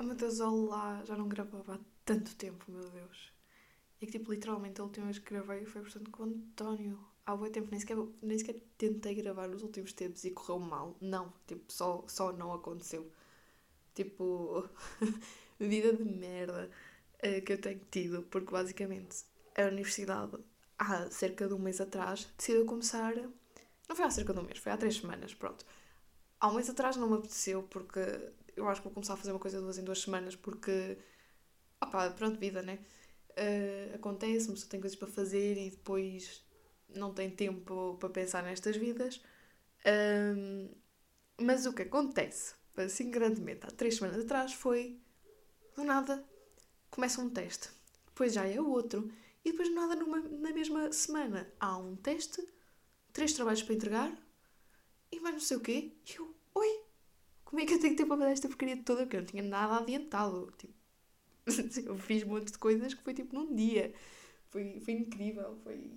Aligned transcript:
Oh 0.00 0.02
meu 0.02 0.14
Deus, 0.14 0.40
olá, 0.40 1.04
já 1.04 1.14
não 1.14 1.28
gravava 1.28 1.74
há 1.74 1.78
tanto 2.06 2.34
tempo, 2.34 2.64
meu 2.72 2.88
Deus. 2.88 3.30
E 4.00 4.06
que 4.06 4.12
tipo, 4.12 4.32
literalmente 4.32 4.80
a 4.80 4.84
última 4.84 5.04
vez 5.04 5.18
que 5.18 5.34
gravei 5.34 5.66
foi 5.66 5.82
portanto 5.82 6.10
com 6.10 6.22
o 6.22 6.26
António. 6.26 6.98
Há 7.26 7.36
muito 7.36 7.52
tempo, 7.52 7.68
nem 7.70 7.78
sequer, 7.78 7.98
nem 8.22 8.38
sequer 8.38 8.62
tentei 8.78 9.14
gravar 9.14 9.46
nos 9.46 9.62
últimos 9.62 9.92
tempos 9.92 10.24
e 10.24 10.30
correu 10.30 10.58
mal. 10.58 10.96
Não, 11.02 11.30
tipo, 11.46 11.70
só, 11.70 12.02
só 12.08 12.32
não 12.32 12.50
aconteceu. 12.54 13.12
Tipo, 13.94 14.66
vida 15.60 15.92
de 15.92 16.02
merda 16.02 16.70
uh, 17.16 17.42
que 17.44 17.52
eu 17.52 17.60
tenho 17.60 17.80
tido, 17.90 18.22
porque 18.22 18.50
basicamente 18.50 19.24
a 19.54 19.64
universidade, 19.64 20.38
há 20.78 21.10
cerca 21.10 21.46
de 21.46 21.52
um 21.52 21.58
mês 21.58 21.78
atrás, 21.78 22.26
decidiu 22.38 22.64
começar. 22.64 23.14
Não 23.86 23.94
foi 23.94 24.06
há 24.06 24.10
cerca 24.10 24.32
de 24.32 24.40
um 24.40 24.44
mês, 24.44 24.58
foi 24.60 24.72
há 24.72 24.78
três 24.78 24.96
semanas, 24.96 25.34
pronto. 25.34 25.66
Há 26.40 26.48
um 26.48 26.54
mês 26.54 26.70
atrás 26.70 26.96
não 26.96 27.06
me 27.06 27.16
apeteceu, 27.18 27.62
porque 27.64 28.00
eu 28.60 28.68
acho 28.68 28.80
que 28.80 28.84
vou 28.86 28.94
começar 28.94 29.14
a 29.14 29.16
fazer 29.16 29.32
uma 29.32 29.40
coisa 29.40 29.60
duas 29.60 29.78
em 29.78 29.84
duas 29.84 30.00
semanas, 30.00 30.36
porque. 30.36 30.98
opá, 31.82 32.10
pronto, 32.10 32.38
vida, 32.38 32.62
né? 32.62 32.78
Uh, 33.30 33.94
acontece, 33.96 34.48
uma 34.48 34.54
pessoa 34.54 34.70
tem 34.70 34.80
coisas 34.80 34.98
para 34.98 35.08
fazer 35.08 35.56
e 35.56 35.70
depois 35.70 36.44
não 36.88 37.12
tem 37.14 37.30
tempo 37.30 37.96
para 38.00 38.10
pensar 38.10 38.42
nestas 38.42 38.76
vidas. 38.76 39.20
Um, 39.86 40.70
mas 41.40 41.66
o 41.66 41.72
que 41.72 41.82
acontece, 41.82 42.54
assim 42.76 43.10
grandemente, 43.10 43.66
há 43.66 43.70
três 43.70 43.96
semanas 43.96 44.24
atrás, 44.24 44.52
foi 44.52 45.00
do 45.74 45.84
nada 45.84 46.24
começa 46.90 47.20
um 47.20 47.30
teste, 47.30 47.70
depois 48.06 48.32
já 48.34 48.46
é 48.46 48.60
outro, 48.60 49.10
e 49.44 49.52
depois 49.52 49.72
nada 49.72 49.94
numa, 49.94 50.18
na 50.20 50.52
mesma 50.52 50.92
semana 50.92 51.50
há 51.58 51.78
um 51.78 51.96
teste, 51.96 52.46
três 53.12 53.32
trabalhos 53.32 53.62
para 53.62 53.74
entregar 53.74 54.12
e 55.10 55.20
mais 55.20 55.34
não 55.34 55.40
sei 55.40 55.56
o 55.56 55.60
quê. 55.60 55.92
E 56.06 56.16
eu, 56.16 56.29
como 57.50 57.60
é 57.60 57.66
que 57.66 57.74
eu 57.74 57.80
tenho 57.80 57.96
tempo 57.96 58.08
para 58.10 58.18
fazer 58.18 58.32
esta 58.32 58.48
porcaria 58.48 58.76
toda? 58.84 59.02
Porque 59.02 59.16
eu 59.16 59.20
não 59.22 59.26
tinha 59.26 59.42
nada 59.42 59.78
adiantado. 59.78 60.52
Tipo, 60.56 60.72
eu 61.84 61.98
fiz 61.98 62.22
um 62.22 62.28
monte 62.28 62.52
de 62.52 62.58
coisas 62.58 62.94
que 62.94 63.02
foi 63.02 63.12
tipo 63.12 63.34
num 63.34 63.52
dia. 63.52 63.92
Foi, 64.50 64.80
foi 64.80 64.94
incrível, 64.94 65.58
foi 65.64 65.90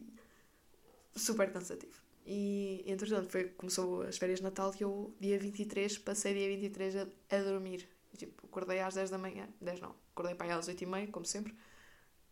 super 1.15 1.53
cansativo. 1.53 1.93
E 2.25 2.83
entretanto 2.87 3.29
foi, 3.29 3.49
começou 3.49 4.01
as 4.01 4.17
férias 4.17 4.39
de 4.39 4.43
Natal 4.43 4.73
e 4.79 4.81
eu, 4.81 5.15
dia 5.19 5.37
23, 5.37 5.99
passei 5.99 6.33
dia 6.33 6.47
23 6.47 6.95
a, 6.95 7.07
a 7.29 7.43
dormir. 7.43 7.87
Tipo, 8.17 8.47
acordei 8.47 8.79
às 8.79 8.95
10 8.95 9.11
da 9.11 9.19
manhã. 9.19 9.47
10 9.61 9.79
não, 9.79 9.95
acordei 10.11 10.33
para 10.33 10.47
aí 10.47 10.51
às 10.53 10.67
8 10.67 10.81
e 10.81 10.85
meia, 10.87 11.07
como 11.07 11.25
sempre. 11.25 11.53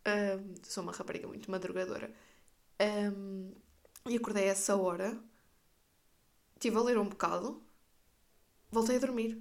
Um, 0.07 0.55
sou 0.63 0.81
uma 0.81 0.93
rapariga 0.93 1.27
muito 1.27 1.51
madrugadora. 1.51 2.11
Um, 2.81 3.51
e 4.09 4.15
acordei 4.17 4.45
a 4.45 4.51
essa 4.53 4.75
hora. 4.75 5.15
Estive 6.55 6.77
a 6.77 6.81
ler 6.81 6.97
um 6.97 7.07
bocado. 7.07 7.61
Voltei 8.71 8.95
a 8.95 8.99
dormir. 8.99 9.37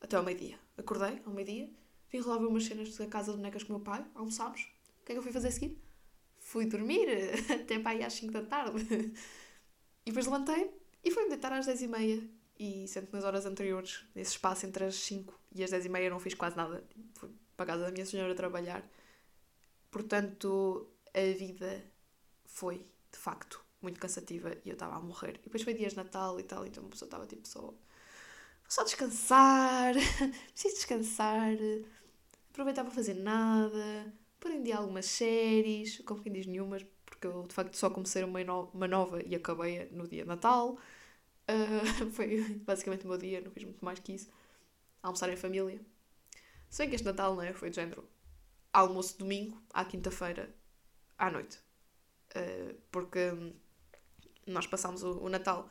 Até 0.00 0.16
ao 0.16 0.22
meio-dia. 0.22 0.58
Acordei 0.76 1.22
ao 1.24 1.32
meio-dia. 1.32 1.70
Vim 2.10 2.18
resolver 2.18 2.46
umas 2.46 2.64
cenas 2.64 2.94
da 2.96 3.06
casa 3.06 3.32
de 3.32 3.38
bonecas 3.38 3.62
com 3.62 3.72
o 3.72 3.76
meu 3.76 3.84
pai. 3.84 4.04
Almoçámos. 4.14 4.60
O 5.00 5.04
que 5.06 5.12
é 5.12 5.14
que 5.14 5.18
eu 5.18 5.22
fui 5.22 5.32
fazer 5.32 5.48
a 5.48 5.50
seguir? 5.50 5.82
Fui 6.38 6.66
dormir. 6.66 7.08
Até 7.50 7.78
para 7.78 7.92
aí 7.92 8.04
às 8.04 8.12
5 8.12 8.32
da 8.32 8.42
tarde. 8.42 8.84
E 10.04 10.10
depois 10.10 10.26
levantei 10.26 10.70
e 11.02 11.10
fui-me 11.10 11.30
deitar 11.30 11.52
às 11.52 11.64
10 11.64 11.82
e 11.82 11.88
meia. 11.88 12.30
E 12.58 12.86
sendo 12.86 13.06
que 13.06 13.14
nas 13.14 13.24
horas 13.24 13.46
anteriores, 13.46 14.04
nesse 14.14 14.32
espaço 14.32 14.66
entre 14.66 14.84
as 14.84 14.96
5 14.96 15.32
e 15.52 15.64
as 15.64 15.70
10 15.70 15.86
e 15.86 15.88
meia, 15.88 16.10
não 16.10 16.20
fiz 16.20 16.34
quase 16.34 16.56
nada. 16.56 16.84
Fui 17.14 17.30
para 17.56 17.64
a 17.64 17.66
casa 17.66 17.86
da 17.86 17.90
minha 17.90 18.04
senhora 18.04 18.34
trabalhar. 18.34 18.86
Portanto, 19.90 20.88
a 21.14 21.38
vida 21.38 21.82
foi, 22.44 22.86
de 23.10 23.18
facto, 23.18 23.64
muito 23.80 23.98
cansativa 23.98 24.56
e 24.64 24.68
eu 24.68 24.74
estava 24.74 24.96
a 24.96 25.00
morrer. 25.00 25.36
E 25.40 25.44
depois 25.44 25.62
foi 25.62 25.72
dias 25.72 25.92
de 25.92 25.98
Natal 25.98 26.38
e 26.38 26.42
tal, 26.42 26.66
então 26.66 26.84
a 26.84 26.88
pessoa 26.88 27.06
estava 27.06 27.26
tipo 27.26 27.48
só. 27.48 27.72
Só 28.74 28.82
descansar, 28.82 29.94
preciso 30.50 30.74
descansar, 30.74 31.52
aproveitar 32.50 32.82
para 32.82 32.92
fazer 32.92 33.14
nada, 33.14 34.12
pôr 34.40 34.50
dia 34.64 34.78
algumas 34.78 35.06
séries, 35.06 35.98
como 36.00 36.20
quem 36.20 36.32
diz 36.32 36.44
nenhumas, 36.44 36.84
porque 37.06 37.24
eu 37.24 37.46
de 37.46 37.54
facto 37.54 37.76
só 37.76 37.88
comecei 37.88 38.24
uma, 38.24 38.42
no 38.42 38.64
uma 38.74 38.88
nova 38.88 39.22
e 39.24 39.32
acabei 39.36 39.88
no 39.92 40.08
dia 40.08 40.22
de 40.22 40.28
Natal. 40.28 40.76
Uh, 41.48 42.10
foi 42.10 42.42
basicamente 42.66 43.04
o 43.04 43.08
meu 43.10 43.16
dia, 43.16 43.40
não 43.40 43.52
fiz 43.52 43.62
muito 43.62 43.84
mais 43.84 44.00
que 44.00 44.12
isso. 44.12 44.28
Almoçar 45.00 45.32
em 45.32 45.36
família. 45.36 45.80
Se 46.68 46.78
bem 46.78 46.88
que 46.88 46.96
este 46.96 47.04
Natal, 47.04 47.36
não 47.36 47.44
é? 47.44 47.52
Foi 47.52 47.70
de 47.70 47.76
género 47.76 48.08
almoço 48.72 49.16
domingo 49.16 49.62
à 49.72 49.84
quinta-feira 49.84 50.52
à 51.16 51.30
noite. 51.30 51.60
Uh, 52.34 52.74
porque 52.90 53.54
nós 54.48 54.66
passámos 54.66 55.04
o, 55.04 55.20
o, 55.20 55.28
Natal 55.28 55.70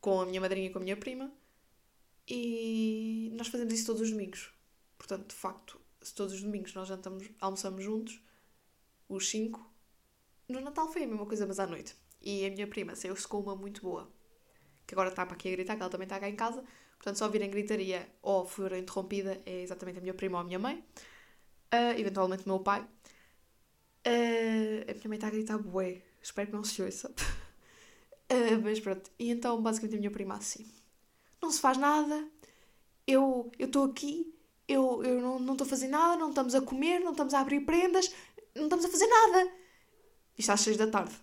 com 0.00 0.22
a 0.22 0.26
minha 0.26 0.40
madrinha 0.40 0.66
e 0.66 0.70
com 0.72 0.80
a 0.80 0.82
minha 0.82 0.96
prima 0.96 1.32
e 2.28 3.30
nós 3.34 3.48
fazemos 3.48 3.72
isso 3.72 3.86
todos 3.86 4.02
os 4.02 4.10
domingos. 4.10 4.52
Portanto, 4.98 5.28
de 5.28 5.34
facto, 5.34 5.80
se 6.02 6.14
todos 6.14 6.34
os 6.34 6.42
domingos 6.42 6.74
nós 6.74 6.88
jantamos, 6.88 7.28
almoçamos 7.40 7.84
juntos, 7.84 8.20
os 9.08 9.28
cinco, 9.28 9.64
no 10.48 10.60
Natal 10.60 10.90
foi 10.92 11.04
a 11.04 11.06
mesma 11.06 11.26
coisa, 11.26 11.46
mas 11.46 11.58
à 11.58 11.66
noite. 11.66 11.94
E 12.20 12.46
a 12.46 12.50
minha 12.50 12.66
prima 12.66 12.94
saiu-se 12.94 13.26
com 13.26 13.40
uma 13.40 13.54
muito 13.54 13.82
boa, 13.82 14.10
que 14.86 14.94
agora 14.94 15.10
está 15.10 15.24
para 15.26 15.34
aqui 15.34 15.48
a 15.48 15.52
gritar, 15.52 15.76
que 15.76 15.82
ela 15.82 15.90
também 15.90 16.06
está 16.06 16.18
cá 16.18 16.28
em 16.28 16.36
casa. 16.36 16.64
Portanto, 16.96 17.16
se 17.16 17.24
ouvirem 17.24 17.50
gritaria 17.50 18.08
ou 18.22 18.46
for 18.46 18.72
interrompida, 18.72 19.40
é 19.44 19.62
exatamente 19.62 19.98
a 19.98 20.00
minha 20.00 20.14
prima 20.14 20.38
ou 20.38 20.42
a 20.42 20.44
minha 20.44 20.58
mãe. 20.58 20.84
Uh, 21.72 21.98
eventualmente 21.98 22.44
o 22.44 22.48
meu 22.48 22.60
pai. 22.60 22.80
Uh, 24.06 24.90
a 24.90 24.94
minha 24.94 25.08
mãe 25.08 25.16
está 25.16 25.26
a 25.26 25.30
gritar 25.30 25.58
bué. 25.58 26.02
Espero 26.22 26.48
que 26.48 26.56
não 26.56 26.64
se 26.64 26.80
ouça. 26.82 27.10
uh, 27.10 28.58
mas 28.62 28.80
pronto. 28.80 29.10
E 29.18 29.30
então, 29.30 29.60
basicamente, 29.60 29.96
a 29.96 29.98
minha 29.98 30.10
prima 30.10 30.36
assim. 30.36 30.66
Não 31.46 31.52
se 31.52 31.60
faz 31.60 31.78
nada. 31.78 32.28
Eu 33.06 33.52
estou 33.56 33.84
aqui. 33.84 34.34
Eu, 34.66 35.04
eu 35.04 35.20
não 35.20 35.52
estou 35.52 35.64
a 35.64 35.70
fazer 35.70 35.86
nada. 35.86 36.16
Não 36.16 36.30
estamos 36.30 36.56
a 36.56 36.60
comer. 36.60 36.98
Não 36.98 37.12
estamos 37.12 37.32
a 37.34 37.40
abrir 37.40 37.60
prendas. 37.60 38.12
Não 38.52 38.64
estamos 38.64 38.84
a 38.84 38.88
fazer 38.88 39.06
nada. 39.06 39.52
Isto 40.36 40.50
às 40.50 40.60
seis 40.60 40.76
da 40.76 40.88
tarde. 40.88 41.14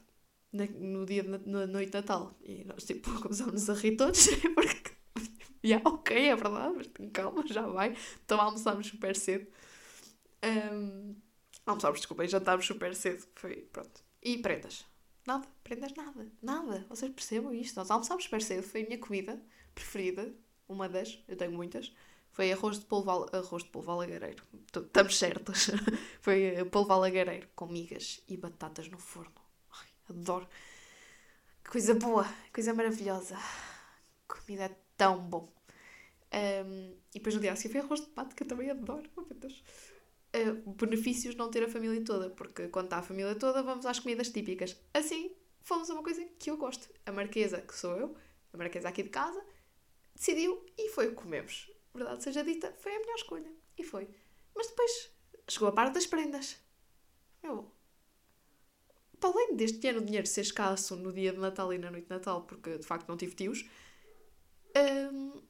Na, 0.53 0.65
no 0.65 1.05
dia, 1.05 1.23
na, 1.23 1.39
na 1.39 1.67
noite 1.67 1.91
de 1.91 1.97
Natal. 1.97 2.33
E 2.41 2.63
nós, 2.63 2.85
tipo, 2.85 3.11
começámos 3.19 3.69
a 3.69 3.73
rir 3.73 3.97
todos. 3.97 4.27
Porque... 4.55 4.91
yeah, 5.61 5.85
ok, 5.89 6.29
é 6.29 6.35
verdade. 6.37 6.73
Mas 6.73 7.11
calma, 7.11 7.45
já 7.45 7.67
vai. 7.67 7.93
Então 8.23 8.39
almoçámos 8.39 8.87
super 8.87 9.17
cedo. 9.17 9.45
Um, 10.71 11.17
almoçámos, 11.65 11.99
desculpa, 11.99 12.25
jantámos 12.25 12.65
super 12.65 12.95
cedo. 12.95 13.27
Foi, 13.35 13.57
pronto. 13.73 14.01
E 14.21 14.37
prendas? 14.37 14.85
Nada, 15.27 15.45
prendas 15.65 15.93
nada, 15.93 16.31
nada. 16.41 16.85
Vocês 16.87 17.11
percebam 17.11 17.53
isto? 17.53 17.75
Nós 17.75 17.91
almoçámos 17.91 18.23
super 18.23 18.41
cedo, 18.41 18.63
foi 18.63 18.83
a 18.83 18.85
minha 18.85 18.97
comida 18.97 19.37
preferida, 19.73 20.33
uma 20.67 20.87
das, 20.87 21.19
eu 21.27 21.35
tenho 21.35 21.51
muitas. 21.51 21.93
Foi 22.31 22.51
arroz 22.51 22.79
de 22.79 22.85
polvo, 22.85 23.29
arroz 23.31 23.63
de 23.63 23.69
polvo 23.69 23.91
alagareiro. 23.91 24.43
Estamos 24.75 25.17
certos. 25.17 25.69
foi 26.19 26.45
eh, 26.45 26.65
polvo 26.65 26.93
alagareiro 26.93 27.47
com 27.55 27.67
migas 27.67 28.21
e 28.27 28.37
batatas 28.37 28.87
no 28.89 28.97
forno. 28.97 29.35
Ai, 29.71 29.87
adoro. 30.09 30.47
Coisa 31.69 31.93
boa, 31.93 32.27
coisa 32.51 32.73
maravilhosa. 32.73 33.37
Comida 34.27 34.65
é 34.65 34.75
tão 34.97 35.19
bom. 35.19 35.47
Um, 36.33 36.95
e 37.13 37.19
depois 37.19 37.35
no 37.35 37.41
dia 37.41 37.53
a 37.53 37.55
seguir 37.55 37.73
foi 37.73 37.81
arroz 37.81 38.01
de 38.01 38.07
pato, 38.07 38.35
que 38.35 38.41
eu 38.41 38.47
também 38.47 38.71
adoro. 38.71 39.07
Oh, 39.15 39.21
meu 39.21 39.35
Deus 39.35 39.63
uh, 40.33 40.71
benefícios 40.71 41.35
não 41.35 41.49
ter 41.49 41.63
a 41.63 41.69
família 41.69 42.03
toda, 42.03 42.29
porque 42.31 42.67
quando 42.67 42.85
está 42.85 42.97
a 42.97 43.03
família 43.03 43.35
toda, 43.35 43.61
vamos 43.61 43.85
às 43.85 43.99
comidas 43.99 44.29
típicas. 44.29 44.75
Assim, 44.93 45.31
fomos 45.61 45.89
a 45.89 45.93
uma 45.93 46.03
coisa 46.03 46.25
que 46.39 46.49
eu 46.49 46.57
gosto. 46.57 46.89
A 47.05 47.11
Marquesa, 47.11 47.61
que 47.61 47.75
sou 47.75 47.95
eu, 47.95 48.15
a 48.51 48.57
Marquesa 48.57 48.89
aqui 48.89 49.03
de 49.03 49.09
casa, 49.09 49.41
decidiu 50.23 50.65
e 50.77 50.89
foi 50.89 51.07
o 51.07 51.09
que 51.09 51.21
comemos. 51.21 51.69
Verdade 51.93 52.23
seja 52.23 52.43
dita, 52.43 52.73
foi 52.79 52.95
a 52.95 52.99
melhor 52.99 53.15
escolha. 53.15 53.51
E 53.77 53.83
foi. 53.83 54.07
Mas 54.55 54.67
depois 54.67 55.11
chegou 55.49 55.67
a 55.67 55.71
parte 55.73 55.95
das 55.95 56.07
prendas. 56.07 56.57
Meu, 57.43 57.69
para 59.19 59.29
além 59.29 59.55
deste 59.55 59.85
ano 59.87 59.99
o 59.99 60.05
dinheiro 60.05 60.25
ser 60.25 60.41
escasso 60.41 60.95
no 60.95 61.11
dia 61.11 61.33
de 61.33 61.39
Natal 61.39 61.73
e 61.73 61.77
na 61.77 61.91
noite 61.91 62.05
de 62.05 62.09
Natal, 62.09 62.43
porque 62.43 62.77
de 62.77 62.85
facto 62.85 63.07
não 63.07 63.17
tive 63.17 63.35
tios, 63.35 63.65
hum, 65.11 65.41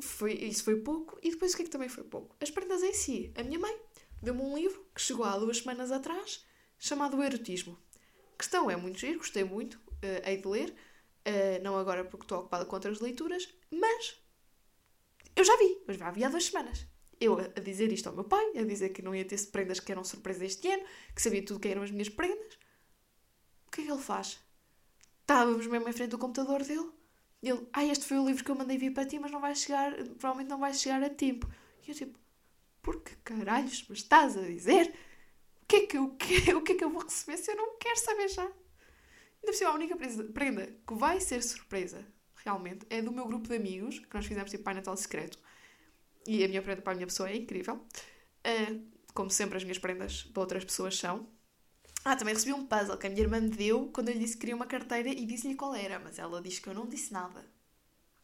foi, 0.00 0.32
isso 0.34 0.64
foi 0.64 0.80
pouco. 0.80 1.18
E 1.22 1.30
depois 1.30 1.52
o 1.52 1.56
que 1.56 1.62
é 1.62 1.64
que 1.64 1.70
também 1.70 1.88
foi 1.88 2.04
pouco? 2.04 2.36
As 2.40 2.50
prendas 2.50 2.82
em 2.82 2.92
si. 2.92 3.32
A 3.36 3.44
minha 3.44 3.60
mãe 3.60 3.80
deu-me 4.20 4.42
um 4.42 4.56
livro 4.56 4.84
que 4.92 5.00
chegou 5.00 5.24
há 5.24 5.38
duas 5.38 5.58
semanas 5.58 5.92
atrás, 5.92 6.44
chamado 6.78 7.22
Erotismo. 7.22 7.78
A 8.34 8.38
questão 8.38 8.68
é 8.68 8.76
muito 8.76 8.98
giro, 8.98 9.18
gostei 9.18 9.44
muito, 9.44 9.74
uh, 9.76 10.28
hei 10.28 10.36
de 10.36 10.48
ler. 10.48 10.74
Uh, 11.26 11.62
não 11.62 11.78
agora 11.78 12.04
porque 12.04 12.24
estou 12.24 12.40
ocupada 12.40 12.64
com 12.64 12.74
outras 12.74 13.00
leituras, 13.00 13.48
mas 13.70 14.16
eu 15.36 15.44
já 15.44 15.56
vi, 15.56 15.82
mas 15.86 15.96
já 15.96 16.10
vi 16.10 16.24
há 16.24 16.28
duas 16.28 16.44
semanas. 16.44 16.86
Eu 17.20 17.38
a 17.38 17.60
dizer 17.60 17.92
isto 17.92 18.08
ao 18.08 18.14
meu 18.14 18.24
pai, 18.24 18.58
a 18.58 18.64
dizer 18.64 18.88
que 18.88 19.02
não 19.02 19.14
ia 19.14 19.24
ter 19.24 19.38
prendas 19.46 19.78
que 19.78 19.92
eram 19.92 20.02
surpresa 20.02 20.44
este 20.44 20.68
ano, 20.68 20.84
que 21.14 21.22
sabia 21.22 21.44
tudo 21.44 21.60
que 21.60 21.68
eram 21.68 21.82
as 21.82 21.90
minhas 21.90 22.08
prendas. 22.08 22.58
O 23.66 23.70
que 23.70 23.82
é 23.82 23.84
que 23.84 23.90
ele 23.90 24.02
faz? 24.02 24.40
Estávamos 25.20 25.66
mesmo 25.66 25.88
em 25.88 25.92
frente 25.92 26.10
do 26.10 26.18
computador 26.18 26.64
dele 26.64 26.90
ele, 27.42 27.66
ah, 27.72 27.84
este 27.84 28.04
foi 28.04 28.18
o 28.18 28.26
livro 28.26 28.44
que 28.44 28.50
eu 28.50 28.54
mandei 28.54 28.78
vir 28.78 28.92
para 28.92 29.04
ti, 29.04 29.18
mas 29.18 29.32
não 29.32 29.40
vai 29.40 29.54
chegar, 29.54 29.92
provavelmente 29.94 30.48
não 30.48 30.58
vai 30.58 30.72
chegar 30.72 31.02
a 31.02 31.10
tempo. 31.10 31.48
E 31.86 31.90
eu 31.90 31.94
tipo, 31.94 32.18
por 32.80 33.02
que 33.02 33.16
caralhos 33.16 33.86
me 33.88 33.96
estás 33.96 34.36
a 34.36 34.42
dizer? 34.42 34.94
O 35.62 35.66
que 35.66 35.76
é 35.76 35.86
que 35.86 35.98
eu, 35.98 36.04
o 36.56 36.62
que 36.62 36.72
é 36.72 36.74
que 36.76 36.84
eu 36.84 36.90
vou 36.90 37.02
receber 37.02 37.36
se 37.38 37.50
eu 37.50 37.56
não 37.56 37.76
quero 37.78 37.98
saber 37.98 38.28
já? 38.28 38.48
Ainda 39.42 39.52
por 39.52 39.54
cima, 39.54 39.70
a 39.70 39.74
única 39.74 39.96
prenda 40.32 40.66
que 40.86 40.94
vai 40.94 41.20
ser 41.20 41.42
surpresa, 41.42 42.06
realmente, 42.36 42.86
é 42.88 43.02
do 43.02 43.10
meu 43.10 43.26
grupo 43.26 43.48
de 43.48 43.56
amigos, 43.56 43.98
que 43.98 44.14
nós 44.14 44.24
fizemos 44.24 44.50
tipo 44.50 44.62
Pai 44.62 44.74
Natal 44.74 44.96
Secreto. 44.96 45.38
E 46.26 46.44
a 46.44 46.48
minha 46.48 46.62
prenda 46.62 46.80
para 46.80 46.92
a 46.92 46.94
minha 46.94 47.06
pessoa 47.06 47.28
é 47.28 47.36
incrível. 47.36 47.84
Uh, 48.46 48.92
como 49.12 49.30
sempre, 49.30 49.56
as 49.56 49.64
minhas 49.64 49.78
prendas 49.78 50.22
para 50.22 50.40
outras 50.40 50.64
pessoas 50.64 50.96
são. 50.96 51.28
Ah, 52.04 52.16
também 52.16 52.34
recebi 52.34 52.52
um 52.52 52.66
puzzle 52.66 52.96
que 52.96 53.06
a 53.06 53.10
minha 53.10 53.22
irmã 53.22 53.40
me 53.40 53.50
deu 53.50 53.88
quando 53.92 54.08
eu 54.08 54.14
lhe 54.14 54.20
disse 54.20 54.34
que 54.34 54.40
queria 54.40 54.56
uma 54.56 54.66
carteira 54.66 55.08
e 55.08 55.24
disse-lhe 55.24 55.54
qual 55.54 55.74
era, 55.74 55.98
mas 55.98 56.18
ela 56.18 56.40
disse 56.40 56.60
que 56.60 56.68
eu 56.68 56.74
não 56.74 56.86
disse 56.88 57.12
nada. 57.12 57.44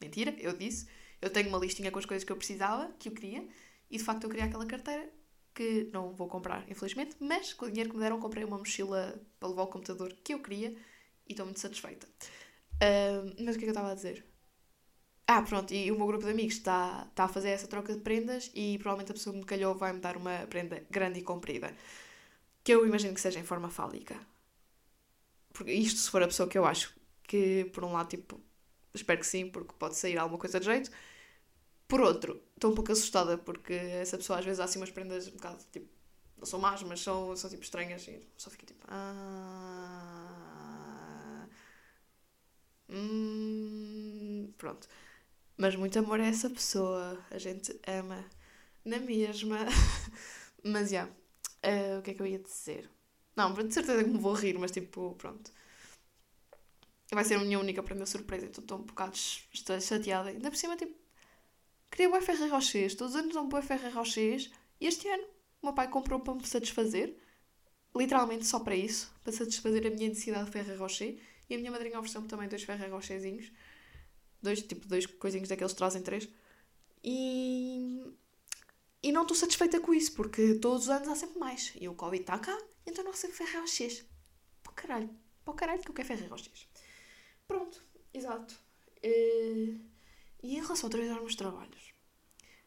Mentira, 0.01 0.33
eu 0.39 0.53
disse. 0.53 0.87
Eu 1.21 1.29
tenho 1.29 1.49
uma 1.49 1.57
listinha 1.57 1.91
com 1.91 1.99
as 1.99 2.05
coisas 2.05 2.23
que 2.23 2.31
eu 2.31 2.37
precisava, 2.37 2.93
que 2.97 3.09
eu 3.09 3.13
queria, 3.13 3.45
e 3.89 3.97
de 3.97 4.03
facto 4.03 4.23
eu 4.23 4.29
queria 4.29 4.45
aquela 4.45 4.65
carteira, 4.65 5.09
que 5.53 5.89
não 5.91 6.13
vou 6.13 6.27
comprar, 6.27 6.69
infelizmente, 6.69 7.15
mas 7.19 7.53
com 7.53 7.65
o 7.65 7.69
dinheiro 7.69 7.89
que 7.89 7.95
me 7.97 8.01
deram 8.01 8.19
comprei 8.19 8.45
uma 8.45 8.57
mochila 8.57 9.21
para 9.39 9.49
levar 9.49 9.63
o 9.63 9.67
computador 9.67 10.13
que 10.23 10.33
eu 10.33 10.41
queria 10.41 10.75
e 11.29 11.33
estou 11.33 11.45
muito 11.45 11.59
satisfeita. 11.59 12.07
Uh, 12.81 13.35
mas 13.45 13.55
o 13.55 13.59
que 13.59 13.65
é 13.65 13.65
que 13.65 13.65
eu 13.65 13.69
estava 13.69 13.91
a 13.91 13.95
dizer? 13.95 14.25
Ah, 15.27 15.43
pronto, 15.43 15.71
e 15.73 15.91
o 15.91 15.95
meu 15.95 16.07
grupo 16.07 16.25
de 16.25 16.31
amigos 16.31 16.55
está, 16.55 17.05
está 17.07 17.25
a 17.25 17.27
fazer 17.27 17.49
essa 17.49 17.67
troca 17.67 17.93
de 17.93 17.99
prendas 18.01 18.49
e 18.55 18.79
provavelmente 18.79 19.11
a 19.11 19.13
pessoa 19.13 19.33
que 19.33 19.39
me 19.39 19.45
calhou 19.45 19.75
vai 19.75 19.93
me 19.93 19.99
dar 19.99 20.17
uma 20.17 20.47
prenda 20.47 20.83
grande 20.89 21.19
e 21.19 21.23
comprida. 21.23 21.75
Que 22.63 22.73
eu 22.73 22.85
imagino 22.85 23.13
que 23.13 23.21
seja 23.21 23.39
em 23.39 23.43
forma 23.43 23.69
fálica. 23.69 24.19
Porque 25.53 25.71
isto 25.71 25.99
se 25.99 26.09
for 26.09 26.23
a 26.23 26.27
pessoa 26.27 26.49
que 26.49 26.57
eu 26.57 26.65
acho 26.65 26.95
que, 27.23 27.65
por 27.73 27.83
um 27.83 27.93
lado, 27.93 28.09
tipo, 28.09 28.41
espero 28.93 29.19
que 29.19 29.27
sim, 29.27 29.49
porque 29.49 29.73
pode 29.77 29.95
sair 29.95 30.17
alguma 30.17 30.39
coisa 30.39 30.59
de 30.59 30.65
jeito. 30.65 30.91
Por 31.87 32.01
outro, 32.01 32.41
estou 32.55 32.71
um 32.71 32.75
pouco 32.75 32.91
assustada 32.91 33.37
porque 33.37 33.73
essa 33.73 34.17
pessoa 34.17 34.39
às 34.39 34.45
vezes 34.45 34.59
há 34.59 34.65
assim 34.65 34.79
umas 34.79 34.91
prendas 34.91 35.27
um 35.27 35.31
bocado, 35.31 35.63
tipo, 35.71 35.87
não 36.37 36.45
são 36.45 36.59
más, 36.59 36.81
mas 36.83 37.01
são, 37.01 37.35
são 37.35 37.49
tipo 37.49 37.63
estranhas 37.63 38.07
e 38.07 38.21
só 38.37 38.49
fica 38.49 38.65
tipo. 38.65 38.83
Ah, 38.87 40.28
hum, 42.89 44.53
pronto. 44.57 44.87
Mas 45.57 45.75
muito 45.75 45.99
amor 45.99 46.19
a 46.19 46.25
essa 46.25 46.49
pessoa. 46.49 47.23
A 47.31 47.37
gente 47.37 47.79
ama 47.87 48.25
na 48.85 48.99
mesma. 48.99 49.59
mas 50.63 50.89
já. 50.89 51.07
Yeah. 51.07 51.13
Uh, 51.61 51.99
o 51.99 52.01
que 52.01 52.11
é 52.11 52.13
que 52.13 52.21
eu 52.21 52.27
ia 52.27 52.39
dizer? 52.39 52.89
Não, 53.35 53.53
de 53.53 53.73
certeza 53.73 54.03
que 54.03 54.09
me 54.09 54.17
vou 54.17 54.33
rir, 54.33 54.57
mas 54.57 54.71
tipo, 54.71 55.15
pronto. 55.15 55.51
Vai 57.11 57.23
ser 57.25 57.35
a 57.35 57.39
minha 57.39 57.59
única 57.59 57.81
para 57.81 57.93
a 57.93 57.95
minha 57.95 58.05
surpresa, 58.05 58.45
então 58.45 58.61
estou 58.61 58.77
um 58.77 58.83
bocado 58.83 59.17
chateada. 59.17 60.29
Ainda 60.29 60.49
por 60.49 60.57
cima, 60.57 60.77
tipo, 60.77 60.95
queria 61.91 62.09
o 62.09 62.21
Ferrer 62.21 62.51
Rochers. 62.51 62.95
Todos 62.95 63.15
os 63.15 63.19
anos 63.19 63.35
um 63.35 63.49
Ferrer 63.61 63.93
Rochers. 63.93 64.51
E 64.79 64.87
este 64.87 65.07
ano, 65.07 65.23
o 65.61 65.67
meu 65.67 65.73
pai 65.73 65.89
comprou 65.89 66.19
para 66.19 66.35
me 66.35 66.45
satisfazer. 66.45 67.15
Literalmente 67.95 68.45
só 68.45 68.59
para 68.59 68.75
isso. 68.75 69.11
Para 69.23 69.33
satisfazer 69.33 69.87
a 69.87 69.89
minha 69.89 70.09
necessidade 70.09 70.45
de 70.45 70.51
Ferrer 70.51 70.77
Rocher. 70.77 71.19
E 71.49 71.55
a 71.55 71.57
minha 71.57 71.71
madrinha 71.71 71.97
ofereceu-me 71.97 72.27
também 72.27 72.47
dois 72.47 72.63
Ferrer 72.63 72.91
Rocherzinhos 72.91 73.51
dois, 74.41 74.61
tipo, 74.61 74.87
dois 74.87 75.05
coisinhos 75.05 75.49
daqueles 75.49 75.73
trazem 75.73 76.01
três. 76.01 76.27
E, 77.03 78.03
e 79.01 79.11
não 79.11 79.23
estou 79.23 79.35
satisfeita 79.35 79.79
com 79.79 79.93
isso, 79.93 80.13
porque 80.13 80.55
todos 80.55 80.83
os 80.83 80.89
anos 80.89 81.07
há 81.07 81.15
sempre 81.15 81.39
mais. 81.39 81.73
E 81.79 81.87
o 81.87 81.93
Covid 81.93 82.21
está 82.21 82.37
cá, 82.39 82.57
então 82.85 83.03
não 83.03 83.11
recebo. 83.11 83.33
Para 84.63 84.71
o 84.71 84.75
caralho. 84.75 85.09
O 85.45 85.53
caralho 85.53 85.81
que 85.81 85.89
eu 85.89 85.93
quero 85.93 86.07
Ferreira 86.07 86.29
Rochers. 86.29 86.67
Pronto, 87.47 87.81
exato. 88.13 88.55
E, 89.01 89.79
e 90.43 90.55
em 90.57 90.61
relação 90.61 90.87
a 90.87 90.91
trabalhar 90.91 91.15
meus 91.15 91.35
trabalhos, 91.35 91.93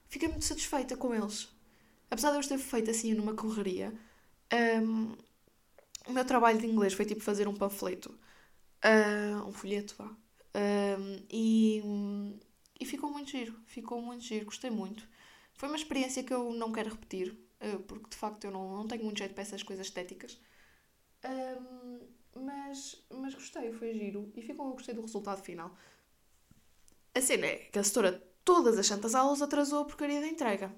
fiquei 0.09 0.29
muito 0.29 0.45
satisfeita 0.45 0.97
com 0.97 1.15
eles. 1.15 1.49
Apesar 2.11 2.31
de 2.31 2.39
eu 2.39 2.49
ter 2.49 2.59
feito 2.59 2.91
assim 2.91 3.15
numa 3.15 3.35
correria, 3.35 3.95
um, 4.83 5.17
o 6.07 6.13
meu 6.13 6.25
trabalho 6.25 6.59
de 6.59 6.67
inglês 6.67 6.93
foi 6.93 7.05
tipo 7.05 7.23
fazer 7.23 7.47
um 7.47 7.55
panfleto, 7.55 8.19
uh, 8.85 9.47
um 9.47 9.53
folheto, 9.53 9.95
vá, 9.97 10.07
um, 10.07 11.25
e, 11.31 11.83
e 12.81 12.85
ficou 12.85 13.11
muito 13.11 13.31
giro, 13.31 13.55
ficou 13.67 14.01
muito 14.01 14.25
giro, 14.25 14.47
gostei 14.47 14.71
muito. 14.71 15.09
Foi 15.55 15.69
uma 15.69 15.77
experiência 15.77 16.23
que 16.23 16.33
eu 16.33 16.53
não 16.53 16.73
quero 16.73 16.91
repetir, 16.91 17.39
uh, 17.61 17.81
porque 17.81 18.11
de 18.11 18.17
facto 18.17 18.45
eu 18.45 18.51
não, 18.51 18.77
não 18.77 18.89
tenho 18.89 19.05
muito 19.05 19.19
jeito 19.19 19.35
para 19.35 19.43
essas 19.43 19.63
coisas 19.63 19.87
estéticas. 19.87 20.39
Mas, 22.35 23.01
mas 23.11 23.35
gostei, 23.35 23.73
foi 23.73 23.95
giro 23.95 24.33
e 24.35 24.43
ficou, 24.43 24.67
eu 24.67 24.73
gostei 24.73 24.95
do 24.95 25.03
resultado 25.03 25.43
final. 25.43 25.77
A 27.15 27.21
cena 27.21 27.47
é 27.47 27.57
que 27.57 27.79
a 27.79 27.85
setora 27.85 28.23
todas 28.45 28.79
as 28.79 28.87
santas 28.87 29.15
aulas 29.15 29.43
atrasou 29.43 29.83
a 29.83 29.85
porcaria 29.85 30.21
da 30.21 30.27
entrega. 30.27 30.75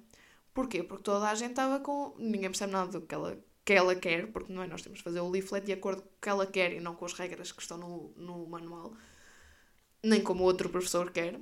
Porquê? 0.53 0.83
Porque 0.83 1.03
toda 1.03 1.29
a 1.29 1.35
gente 1.35 1.51
estava 1.51 1.81
com. 1.81 2.15
Ninguém 2.19 2.51
percebe 2.51 2.73
nada 2.73 2.91
do 2.93 3.07
que 3.07 3.15
ela, 3.15 3.39
que 3.65 3.73
ela 3.73 3.95
quer, 3.95 4.31
porque 4.33 4.53
não 4.53 4.63
é? 4.63 4.67
Nós 4.67 4.83
temos 4.83 4.99
de 4.99 5.05
fazer 5.05 5.21
o 5.21 5.31
leaflet 5.31 5.65
de 5.65 5.73
acordo 5.73 6.03
com 6.03 6.09
o 6.09 6.21
que 6.21 6.29
ela 6.29 6.47
quer 6.47 6.73
e 6.73 6.81
não 6.81 6.95
com 6.95 7.05
as 7.05 7.15
regras 7.15 7.53
que 7.53 7.63
estão 7.63 7.79
no, 7.79 8.13
no 8.17 8.47
manual 8.47 8.95
nem 10.05 10.23
como 10.23 10.45
outro 10.45 10.69
professor 10.69 11.11
quer. 11.11 11.41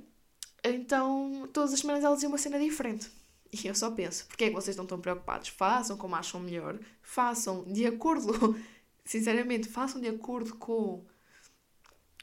Então, 0.63 1.49
todas 1.51 1.73
as 1.73 1.81
semanas 1.81 2.03
ela 2.03 2.15
dizia 2.15 2.29
uma 2.29 2.37
cena 2.37 2.57
diferente. 2.57 3.11
E 3.51 3.67
eu 3.67 3.75
só 3.75 3.91
penso, 3.91 4.25
porquê 4.25 4.45
é 4.45 4.49
que 4.49 4.55
vocês 4.55 4.73
estão 4.73 4.85
tão 4.85 4.99
preocupados? 4.99 5.49
Façam 5.49 5.97
como 5.97 6.15
acham 6.15 6.39
melhor, 6.39 6.79
façam 7.03 7.63
de 7.65 7.85
acordo, 7.85 8.57
sinceramente, 9.05 9.67
façam 9.67 10.01
de 10.01 10.07
acordo 10.07 10.55
com 10.55 11.05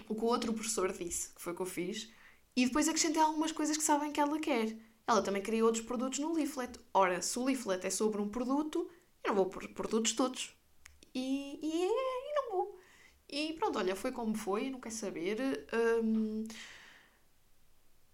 o 0.08 0.14
que 0.14 0.24
o 0.24 0.26
outro 0.26 0.52
professor 0.52 0.90
disse, 0.92 1.32
que 1.32 1.40
foi 1.40 1.52
o 1.52 1.56
que 1.56 1.62
eu 1.62 1.66
fiz, 1.66 2.10
e 2.56 2.66
depois 2.66 2.88
acrescentem 2.88 3.22
algumas 3.22 3.52
coisas 3.52 3.76
que 3.76 3.82
sabem 3.82 4.10
que 4.10 4.18
ela 4.18 4.40
quer. 4.40 4.76
Ela 5.06 5.22
também 5.22 5.42
queria 5.42 5.64
outros 5.64 5.84
produtos 5.84 6.18
no 6.18 6.32
leaflet. 6.32 6.78
Ora, 6.92 7.22
se 7.22 7.38
o 7.38 7.44
leaflet 7.44 7.86
é 7.86 7.90
sobre 7.90 8.20
um 8.20 8.28
produto, 8.28 8.90
eu 9.24 9.28
não 9.28 9.34
vou 9.36 9.46
pôr 9.46 9.68
produtos 9.68 10.12
todos. 10.12 10.54
E, 11.14 11.58
e, 11.62 11.82
é, 11.82 12.30
e 12.30 12.34
não 12.34 12.50
vou. 12.52 12.80
E 13.28 13.52
pronto, 13.54 13.78
olha, 13.78 13.96
foi 13.96 14.12
como 14.12 14.34
foi, 14.34 14.70
não 14.70 14.80
quer 14.80 14.90
saber. 14.90 15.66
Um, 16.02 16.44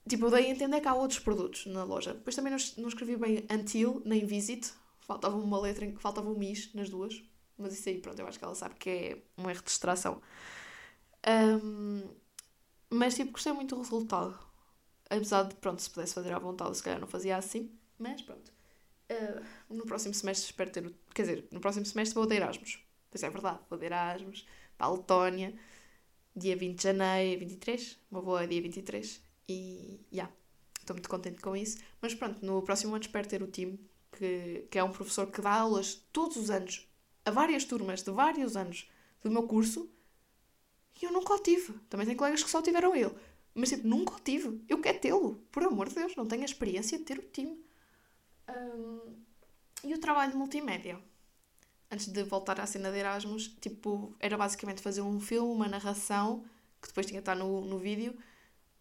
tipo, 0.08 0.26
eu 0.26 0.30
dei 0.30 0.46
entender 0.46 0.80
que 0.80 0.88
há 0.88 0.94
outros 0.94 1.20
produtos 1.20 1.66
na 1.66 1.84
loja. 1.84 2.14
Depois 2.14 2.36
também 2.36 2.52
não, 2.52 2.58
não 2.78 2.88
escrevi 2.88 3.16
bem 3.16 3.46
until, 3.50 4.02
nem 4.04 4.26
visit. 4.26 4.72
Faltava 5.00 5.36
uma 5.36 5.60
letra, 5.60 5.90
faltava 5.98 6.28
um 6.28 6.38
mis 6.38 6.72
nas 6.74 6.90
duas. 6.90 7.22
Mas 7.56 7.72
isso 7.74 7.88
aí, 7.88 7.98
pronto, 7.98 8.18
eu 8.18 8.26
acho 8.26 8.38
que 8.38 8.44
ela 8.44 8.54
sabe 8.54 8.74
que 8.74 8.90
é 8.90 9.18
um 9.38 9.48
erro 9.48 9.60
de 9.60 9.66
distração. 9.66 10.20
Um, 11.26 12.02
mas, 12.90 13.14
tipo, 13.14 13.32
gostei 13.32 13.52
muito 13.52 13.74
do 13.74 13.82
resultado. 13.82 14.38
Apesar 15.08 15.44
de, 15.44 15.54
pronto, 15.56 15.80
se 15.80 15.90
pudesse 15.90 16.14
fazer 16.14 16.32
à 16.32 16.38
vontade, 16.38 16.76
se 16.76 16.82
calhar 16.82 17.00
não 17.00 17.06
fazia 17.06 17.36
assim. 17.36 17.70
Mas, 17.98 18.20
pronto. 18.22 18.52
Uh, 19.10 19.44
no 19.70 19.84
próximo 19.84 20.14
semestre 20.14 20.46
espero 20.46 20.70
ter... 20.70 20.94
Quer 21.14 21.22
dizer, 21.22 21.48
no 21.50 21.60
próximo 21.60 21.86
semestre 21.86 22.14
vou 22.14 22.26
de 22.26 22.36
Erasmus. 22.36 22.78
Pois 23.10 23.22
é 23.22 23.30
verdade, 23.30 23.60
vou 23.68 23.78
de 23.78 23.86
Erasmus 23.86 24.46
para 24.76 24.86
a 24.88 24.90
Letónia, 24.90 25.54
dia 26.34 26.56
20 26.56 26.76
de 26.76 26.82
janeiro, 26.82 27.40
23, 27.40 27.98
uma 28.10 28.22
boa 28.22 28.46
dia 28.46 28.60
23. 28.60 29.22
E, 29.48 30.00
já, 30.10 30.24
yeah, 30.24 30.36
estou 30.80 30.94
muito 30.94 31.08
contente 31.08 31.40
com 31.40 31.56
isso. 31.56 31.78
Mas 32.00 32.14
pronto, 32.14 32.44
no 32.44 32.62
próximo 32.62 32.94
ano 32.94 33.02
espero 33.02 33.28
ter 33.28 33.42
o 33.42 33.46
time, 33.46 33.78
que, 34.12 34.66
que 34.70 34.78
é 34.78 34.84
um 34.84 34.92
professor 34.92 35.26
que 35.30 35.40
dá 35.40 35.52
aulas 35.52 36.02
todos 36.12 36.36
os 36.36 36.50
anos, 36.50 36.86
a 37.24 37.30
várias 37.30 37.64
turmas 37.64 38.02
de 38.02 38.10
vários 38.10 38.56
anos 38.56 38.90
do 39.22 39.30
meu 39.30 39.44
curso, 39.44 39.90
e 41.00 41.04
eu 41.04 41.12
nunca 41.12 41.34
o 41.34 41.38
tive. 41.38 41.74
Também 41.88 42.06
tenho 42.06 42.18
colegas 42.18 42.42
que 42.42 42.50
só 42.50 42.62
tiveram 42.62 42.94
ele. 42.94 43.14
Mas 43.54 43.70
tipo, 43.70 43.86
nunca 43.86 44.14
o 44.14 44.20
tive. 44.20 44.62
Eu 44.68 44.80
quero 44.80 45.00
tê-lo. 45.00 45.34
Por 45.50 45.62
amor 45.62 45.88
de 45.88 45.94
Deus, 45.94 46.16
não 46.16 46.26
tenho 46.26 46.42
a 46.42 46.46
experiência 46.46 46.98
de 46.98 47.04
ter 47.04 47.18
o 47.18 47.22
time. 47.22 47.62
Um, 48.48 49.25
e 49.84 49.94
o 49.94 49.98
trabalho 49.98 50.32
de 50.32 50.36
multimédia 50.36 50.98
antes 51.90 52.08
de 52.08 52.22
voltar 52.24 52.60
à 52.60 52.66
cena 52.66 52.90
de 52.90 52.98
Erasmus, 52.98 53.48
tipo, 53.60 54.14
era 54.20 54.36
basicamente 54.36 54.82
fazer 54.82 55.02
um 55.02 55.20
filme, 55.20 55.52
uma 55.52 55.68
narração, 55.68 56.44
que 56.80 56.88
depois 56.88 57.06
tinha 57.06 57.18
que 57.20 57.22
estar 57.22 57.34
no, 57.34 57.64
no 57.64 57.78
vídeo. 57.78 58.14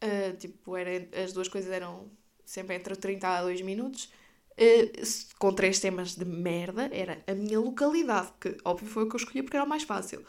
Uh, 0.04 0.36
tipo, 0.38 0.75
era, 0.75 1.08
as 1.24 1.34
duas 1.34 1.48
coisas 1.48 1.72
eram 1.72 2.10
sempre 2.44 2.75
entre 2.75 2.96
30 2.96 3.28
a 3.28 3.42
2 3.44 3.62
minutos. 3.62 4.12
Uh, 4.54 5.36
com 5.38 5.54
três 5.54 5.80
temas 5.80 6.16
de 6.16 6.25
merda. 6.25 6.90
Era 6.92 7.22
a 7.28 7.34
minha 7.34 7.60
localidade, 7.60 8.32
que 8.40 8.58
óbvio 8.64 8.88
foi 8.88 9.04
o 9.04 9.10
que 9.10 9.16
eu 9.16 9.20
escolhi 9.20 9.44
porque 9.44 9.58
era 9.58 9.66
o 9.66 9.70
mais 9.70 9.84
fácil. 9.84 10.22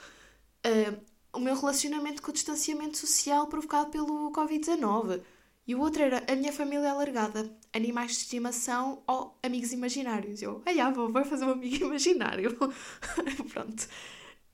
Uh, 0.67 1.01
o 1.33 1.41
meu 1.41 1.55
relacionamento 1.55 2.23
com 2.23 2.31
o 2.31 2.35
distanciamento 2.35 2.97
social 2.99 3.47
provocado 3.47 3.91
pelo 3.91 4.33
Covid-19 4.33 5.23
e 5.67 5.75
o 5.75 5.81
outro 5.81 6.03
era 6.03 6.23
a 6.31 6.37
minha 6.37 6.53
família 6.53 6.91
alargada, 6.91 7.51
animais 7.73 8.13
de 8.13 8.19
estimação 8.19 9.03
ou 9.07 9.37
amigos 9.43 9.73
imaginários. 9.73 10.41
Eu, 10.41 10.63
ai, 10.65 10.79
ah, 10.79 10.91
vou 10.91 11.13
fazer 11.25 11.45
um 11.45 11.53
amigo 11.53 11.85
imaginário. 11.87 12.57
Pronto. 13.53 13.89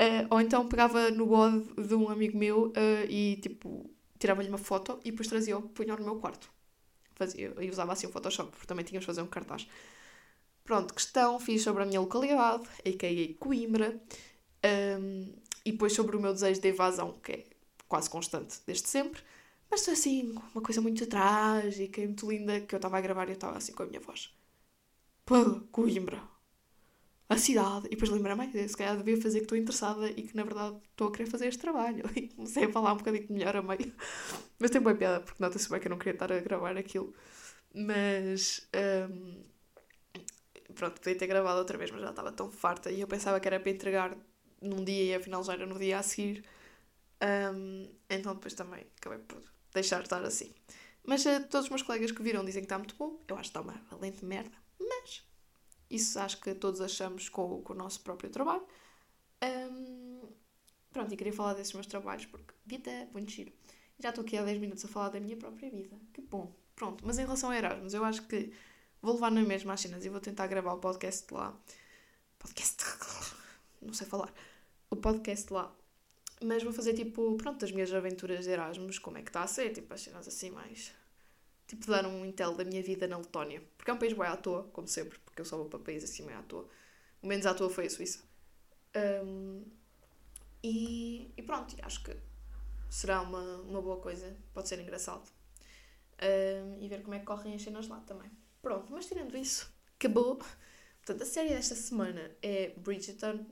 Uh, 0.00 0.26
ou 0.30 0.40
então 0.40 0.66
pegava 0.66 1.10
no 1.10 1.26
bode 1.26 1.64
de 1.86 1.94
um 1.94 2.08
amigo 2.08 2.38
meu 2.38 2.68
uh, 2.68 3.06
e, 3.08 3.36
tipo, 3.42 3.90
tirava-lhe 4.18 4.48
uma 4.48 4.58
foto 4.58 4.98
e 5.04 5.10
depois 5.10 5.28
trazia-o, 5.28 5.62
punha 5.62 5.94
no 5.96 6.04
meu 6.04 6.16
quarto. 6.16 6.50
Fazia, 7.14 7.54
e 7.60 7.68
usava 7.68 7.92
assim 7.92 8.06
o 8.06 8.10
Photoshop, 8.10 8.50
porque 8.50 8.66
também 8.66 8.84
tínhamos 8.84 9.02
de 9.02 9.06
fazer 9.06 9.22
um 9.22 9.26
cartaz. 9.26 9.68
Pronto, 10.64 10.94
questão, 10.94 11.38
fiz 11.38 11.62
sobre 11.62 11.82
a 11.82 11.86
minha 11.86 12.00
localidade, 12.00 12.64
a.k.a. 12.86 13.38
Coimbra, 13.38 14.00
um, 14.98 15.32
e 15.64 15.72
depois 15.72 15.92
sobre 15.92 16.16
o 16.16 16.20
meu 16.20 16.32
desejo 16.32 16.60
de 16.60 16.68
evasão, 16.68 17.12
que 17.22 17.32
é 17.32 17.44
quase 17.86 18.08
constante 18.08 18.56
desde 18.66 18.88
sempre. 18.88 19.22
Mas 19.72 19.88
assim, 19.88 20.34
uma 20.54 20.60
coisa 20.62 20.82
muito 20.82 21.06
trágica 21.06 22.02
e 22.02 22.06
muito 22.06 22.30
linda 22.30 22.60
que 22.60 22.74
eu 22.74 22.76
estava 22.76 22.98
a 22.98 23.00
gravar 23.00 23.26
e 23.28 23.30
eu 23.30 23.34
estava 23.36 23.56
assim 23.56 23.72
com 23.72 23.82
a 23.82 23.86
minha 23.86 24.00
voz. 24.00 24.30
Pô, 25.24 25.62
Coimbra. 25.72 26.22
A 27.26 27.38
cidade. 27.38 27.86
E 27.86 27.90
depois 27.90 28.10
lembrei-me, 28.10 28.68
se 28.68 28.76
calhar 28.76 28.98
devia 28.98 29.20
fazer 29.20 29.38
que 29.38 29.44
estou 29.46 29.56
interessada 29.56 30.10
e 30.10 30.24
que 30.28 30.36
na 30.36 30.44
verdade 30.44 30.76
estou 30.90 31.08
a 31.08 31.12
querer 31.12 31.30
fazer 31.30 31.46
este 31.48 31.60
trabalho. 31.60 32.04
E 32.14 32.28
comecei 32.28 32.64
a 32.64 32.68
falar 32.72 32.92
um 32.92 32.98
bocadinho 32.98 33.26
melhor 33.30 33.56
a 33.56 33.62
meio. 33.62 33.94
Mas 34.58 34.70
tem 34.70 34.82
boa 34.82 34.94
piada, 34.94 35.20
porque 35.24 35.42
nota-se 35.42 35.70
bem 35.70 35.80
que 35.80 35.86
eu 35.86 35.90
não 35.90 35.98
queria 35.98 36.12
estar 36.12 36.30
a 36.30 36.40
gravar 36.40 36.76
aquilo. 36.76 37.14
Mas. 37.74 38.68
Um, 38.76 39.42
pronto, 40.74 41.00
podia 41.00 41.16
ter 41.16 41.26
gravado 41.26 41.58
outra 41.60 41.78
vez, 41.78 41.90
mas 41.90 42.02
já 42.02 42.10
estava 42.10 42.30
tão 42.32 42.50
farta 42.50 42.90
e 42.90 43.00
eu 43.00 43.08
pensava 43.08 43.40
que 43.40 43.48
era 43.48 43.58
para 43.58 43.70
entregar 43.70 44.16
num 44.60 44.84
dia 44.84 45.04
e 45.04 45.14
afinal 45.14 45.42
já 45.42 45.54
era 45.54 45.66
no 45.66 45.78
dia 45.78 45.98
a 45.98 46.02
seguir. 46.02 46.44
Um, 47.22 47.88
então 48.10 48.34
depois 48.34 48.54
também 48.54 48.84
acabei 48.98 49.18
por 49.20 49.40
deixar 49.72 49.98
de 49.98 50.04
estar 50.04 50.22
assim. 50.24 50.52
Mas 51.04 51.24
uh, 51.24 51.40
todos 51.48 51.66
os 51.66 51.70
meus 51.70 51.82
colegas 51.82 52.12
que 52.12 52.22
viram 52.22 52.44
dizem 52.44 52.62
que 52.62 52.66
está 52.66 52.78
muito 52.78 52.94
bom. 52.96 53.20
Eu 53.26 53.36
acho 53.36 53.50
que 53.50 53.58
está 53.58 53.60
uma 53.60 53.80
valente 53.90 54.24
merda. 54.24 54.56
Mas 54.78 55.24
isso 55.90 56.18
acho 56.18 56.40
que 56.40 56.54
todos 56.54 56.80
achamos 56.80 57.28
com, 57.28 57.62
com 57.62 57.72
o 57.72 57.76
nosso 57.76 58.00
próprio 58.00 58.30
trabalho. 58.30 58.64
Um, 59.42 60.20
pronto, 60.92 61.12
e 61.12 61.16
queria 61.16 61.32
falar 61.32 61.54
desses 61.54 61.72
meus 61.72 61.86
trabalhos 61.86 62.26
porque 62.26 62.54
vida 62.64 63.08
muito 63.12 63.30
giro. 63.30 63.52
Já 63.98 64.08
estou 64.08 64.24
aqui 64.24 64.36
há 64.36 64.44
10 64.44 64.58
minutos 64.58 64.84
a 64.84 64.88
falar 64.88 65.10
da 65.10 65.20
minha 65.20 65.36
própria 65.36 65.70
vida. 65.70 65.96
Que 66.12 66.22
bom. 66.22 66.52
Pronto, 66.74 67.04
mas 67.06 67.18
em 67.18 67.22
relação 67.22 67.50
a 67.50 67.56
Erasmus, 67.56 67.94
eu 67.94 68.04
acho 68.04 68.22
que 68.26 68.52
vou 69.00 69.14
levar 69.14 69.30
na 69.30 69.42
mesma 69.42 69.74
às 69.74 69.80
cenas 69.80 70.04
e 70.04 70.08
vou 70.08 70.20
tentar 70.20 70.46
gravar 70.46 70.72
o 70.72 70.78
podcast 70.78 71.32
lá. 71.32 71.56
Podcast. 72.38 72.82
Não 73.82 73.92
sei 73.92 74.06
falar. 74.06 74.32
O 74.90 74.96
podcast 74.96 75.52
lá. 75.52 75.74
Mas 76.42 76.62
vou 76.62 76.72
fazer 76.72 76.94
tipo, 76.94 77.36
pronto, 77.36 77.64
as 77.64 77.70
minhas 77.70 77.92
aventuras 77.92 78.44
de 78.44 78.50
Erasmus, 78.50 78.98
como 78.98 79.18
é 79.18 79.22
que 79.22 79.30
está 79.30 79.42
a 79.42 79.46
ser, 79.46 79.70
tipo, 79.70 79.92
as 79.94 80.00
cenas 80.00 80.26
assim 80.26 80.50
mais. 80.50 80.92
Tipo, 81.66 81.86
dar 81.86 82.06
um 82.06 82.24
intel 82.24 82.54
da 82.54 82.64
minha 82.64 82.82
vida 82.82 83.06
na 83.06 83.16
Letónia. 83.16 83.62
Porque 83.76 83.90
é 83.90 83.94
um 83.94 83.98
país 83.98 84.12
bem 84.12 84.26
à 84.26 84.36
toa, 84.36 84.64
como 84.72 84.86
sempre, 84.88 85.18
porque 85.20 85.40
eu 85.40 85.44
só 85.44 85.56
vou 85.56 85.66
para 85.66 85.78
países 85.78 86.10
assim 86.10 86.24
meio 86.24 86.38
à 86.38 86.42
toa. 86.42 86.68
O 87.22 87.26
menos 87.26 87.46
à 87.46 87.54
toa 87.54 87.70
foi 87.70 87.86
a 87.86 87.90
Suíça. 87.90 88.20
Um, 89.24 89.64
e, 90.62 91.32
e 91.36 91.42
pronto, 91.42 91.74
acho 91.82 92.02
que 92.04 92.16
será 92.90 93.22
uma, 93.22 93.60
uma 93.62 93.80
boa 93.80 94.00
coisa, 94.00 94.36
pode 94.52 94.68
ser 94.68 94.78
engraçado. 94.80 95.28
Um, 96.22 96.78
e 96.80 96.88
ver 96.88 97.02
como 97.02 97.14
é 97.14 97.18
que 97.18 97.24
correm 97.24 97.54
as 97.54 97.62
cenas 97.62 97.88
lá 97.88 98.00
também. 98.00 98.30
Pronto, 98.60 98.92
mas 98.92 99.06
tirando 99.06 99.36
isso, 99.36 99.72
acabou. 99.98 100.36
Portanto, 101.04 101.22
a 101.22 101.26
série 101.26 101.48
desta 101.48 101.74
semana 101.74 102.30
é 102.42 102.74
Bridgerton. 102.76 103.44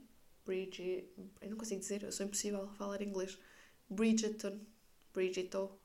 Bridget. 0.44 1.09
Eu 1.40 1.50
não 1.50 1.56
consigo 1.56 1.80
dizer, 1.80 2.02
eu 2.02 2.12
sou 2.12 2.26
impossível 2.26 2.68
falar 2.75 3.02
inglês. 3.02 3.38
Bridgerton. 3.88 4.61
Bridgeton. 5.12 5.78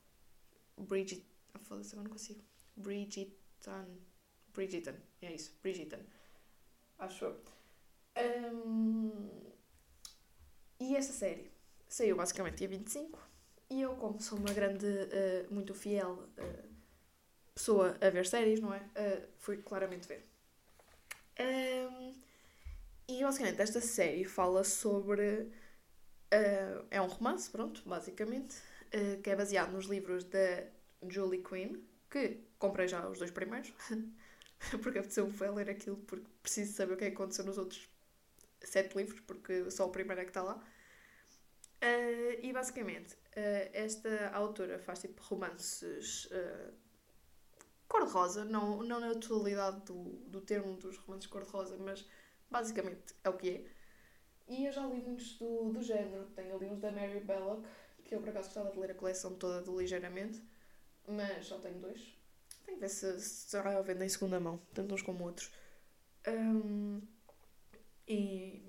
Bridget. 0.78 1.26
Ah, 1.54 1.60
foda-se, 1.60 1.94
agora 1.94 2.08
não 2.08 2.12
consigo. 2.12 2.44
Bridgerton. 2.76 3.98
Bridgerton. 4.54 4.96
É 5.22 5.34
isso, 5.34 5.58
Bridgerton. 5.62 6.04
Acho 7.00 7.26
eu. 7.26 7.42
Um, 8.54 9.52
e 10.80 10.96
essa 10.96 11.12
série 11.12 11.52
saiu 11.88 12.16
basicamente 12.16 12.58
dia 12.58 12.68
25 12.68 13.20
e 13.70 13.82
eu, 13.82 13.96
como 13.96 14.22
sou 14.22 14.38
uma 14.38 14.54
grande, 14.54 14.86
uh, 14.86 15.54
muito 15.54 15.74
fiel 15.74 16.14
uh, 16.38 16.76
pessoa 17.54 17.98
a 18.00 18.10
ver 18.10 18.26
séries, 18.26 18.60
não 18.60 18.74
é? 18.74 18.80
Uh, 18.80 19.28
fui 19.38 19.58
claramente 19.58 20.08
ver. 20.08 20.26
Um, 21.40 22.14
e 23.08 23.24
basicamente 23.24 23.62
esta 23.62 23.82
série 23.82 24.24
fala 24.26 24.64
sobre. 24.64 25.52
é 26.92 27.02
um 27.02 27.08
romance, 27.08 27.50
pronto, 27.50 27.82
basicamente, 27.86 28.56
que 29.24 29.30
é 29.30 29.36
baseado 29.36 29.72
nos 29.72 29.86
livros 29.86 30.24
da 30.26 30.66
Julie 31.08 31.44
Quinn, 31.44 31.82
que 32.10 32.40
comprei 32.58 32.88
já 32.88 33.08
os 33.08 33.20
dois 33.20 33.32
primeiros, 33.32 33.74
porque 34.82 35.00
apeteceu-me 35.00 35.32
foi 35.32 35.50
ler 35.50 35.70
aquilo, 35.70 35.98
porque 35.98 36.26
preciso 36.42 36.74
saber 36.74 36.94
o 36.94 36.98
que 36.98 37.06
é 37.06 37.10
que 37.10 37.16
aconteceu 37.16 37.46
nos 37.46 37.58
outros 37.58 37.88
sete 38.62 38.98
livros, 38.98 39.20
porque 39.22 39.70
só 39.72 39.86
o 39.86 39.92
primeiro 39.92 40.22
é 40.22 40.24
que 40.24 40.32
está 40.32 40.44
lá. 40.44 40.62
Uh, 41.84 42.40
e 42.42 42.52
basicamente, 42.52 43.14
uh, 43.14 43.70
esta 43.74 44.30
autora 44.30 44.80
faz 44.80 45.00
tipo 45.00 45.22
romances 45.24 46.26
uh, 46.26 46.74
cor-de-rosa, 47.88 48.44
não, 48.46 48.82
não 48.82 49.00
na 49.00 49.14
totalidade 49.14 49.82
do, 49.86 50.04
do 50.28 50.42
termo 50.42 50.76
dos 50.78 50.98
romances 50.98 51.28
cor-de-rosa, 51.28 51.78
mas 51.78 52.08
basicamente 52.56 53.14
é 53.24 53.30
o 53.30 53.34
que 53.34 53.50
é. 53.50 53.66
E 54.48 54.66
eu 54.66 54.72
já 54.72 54.86
li 54.86 55.02
muitos 55.02 55.38
do, 55.38 55.72
do 55.74 55.82
género. 55.82 56.26
Tenho 56.36 56.56
ali 56.56 56.68
uns 56.68 56.80
da 56.80 56.92
Mary 56.92 57.20
Belloc, 57.20 57.66
que 58.04 58.16
eu 58.16 58.20
por 58.22 58.30
acaso 58.30 58.48
gostava 58.48 58.72
de 58.72 58.80
ler 58.80 58.92
a 58.92 58.96
coleção 58.96 59.36
toda 59.36 59.62
do 59.62 59.78
Ligeiramente, 59.80 60.42
mas 61.08 61.46
só 61.46 61.58
tenho 61.58 61.80
dois. 61.80 62.18
Tenho 62.66 62.78
que 62.78 62.82
ver 62.82 62.90
se, 62.90 63.20
se 63.20 63.52
já 63.52 63.82
vendem 63.82 64.06
em 64.06 64.10
segunda 64.10 64.40
mão, 64.40 64.62
tanto 64.74 64.96
uns 64.96 65.02
como 65.02 65.24
outros. 65.26 65.52
Um, 66.28 67.02
e, 68.08 68.64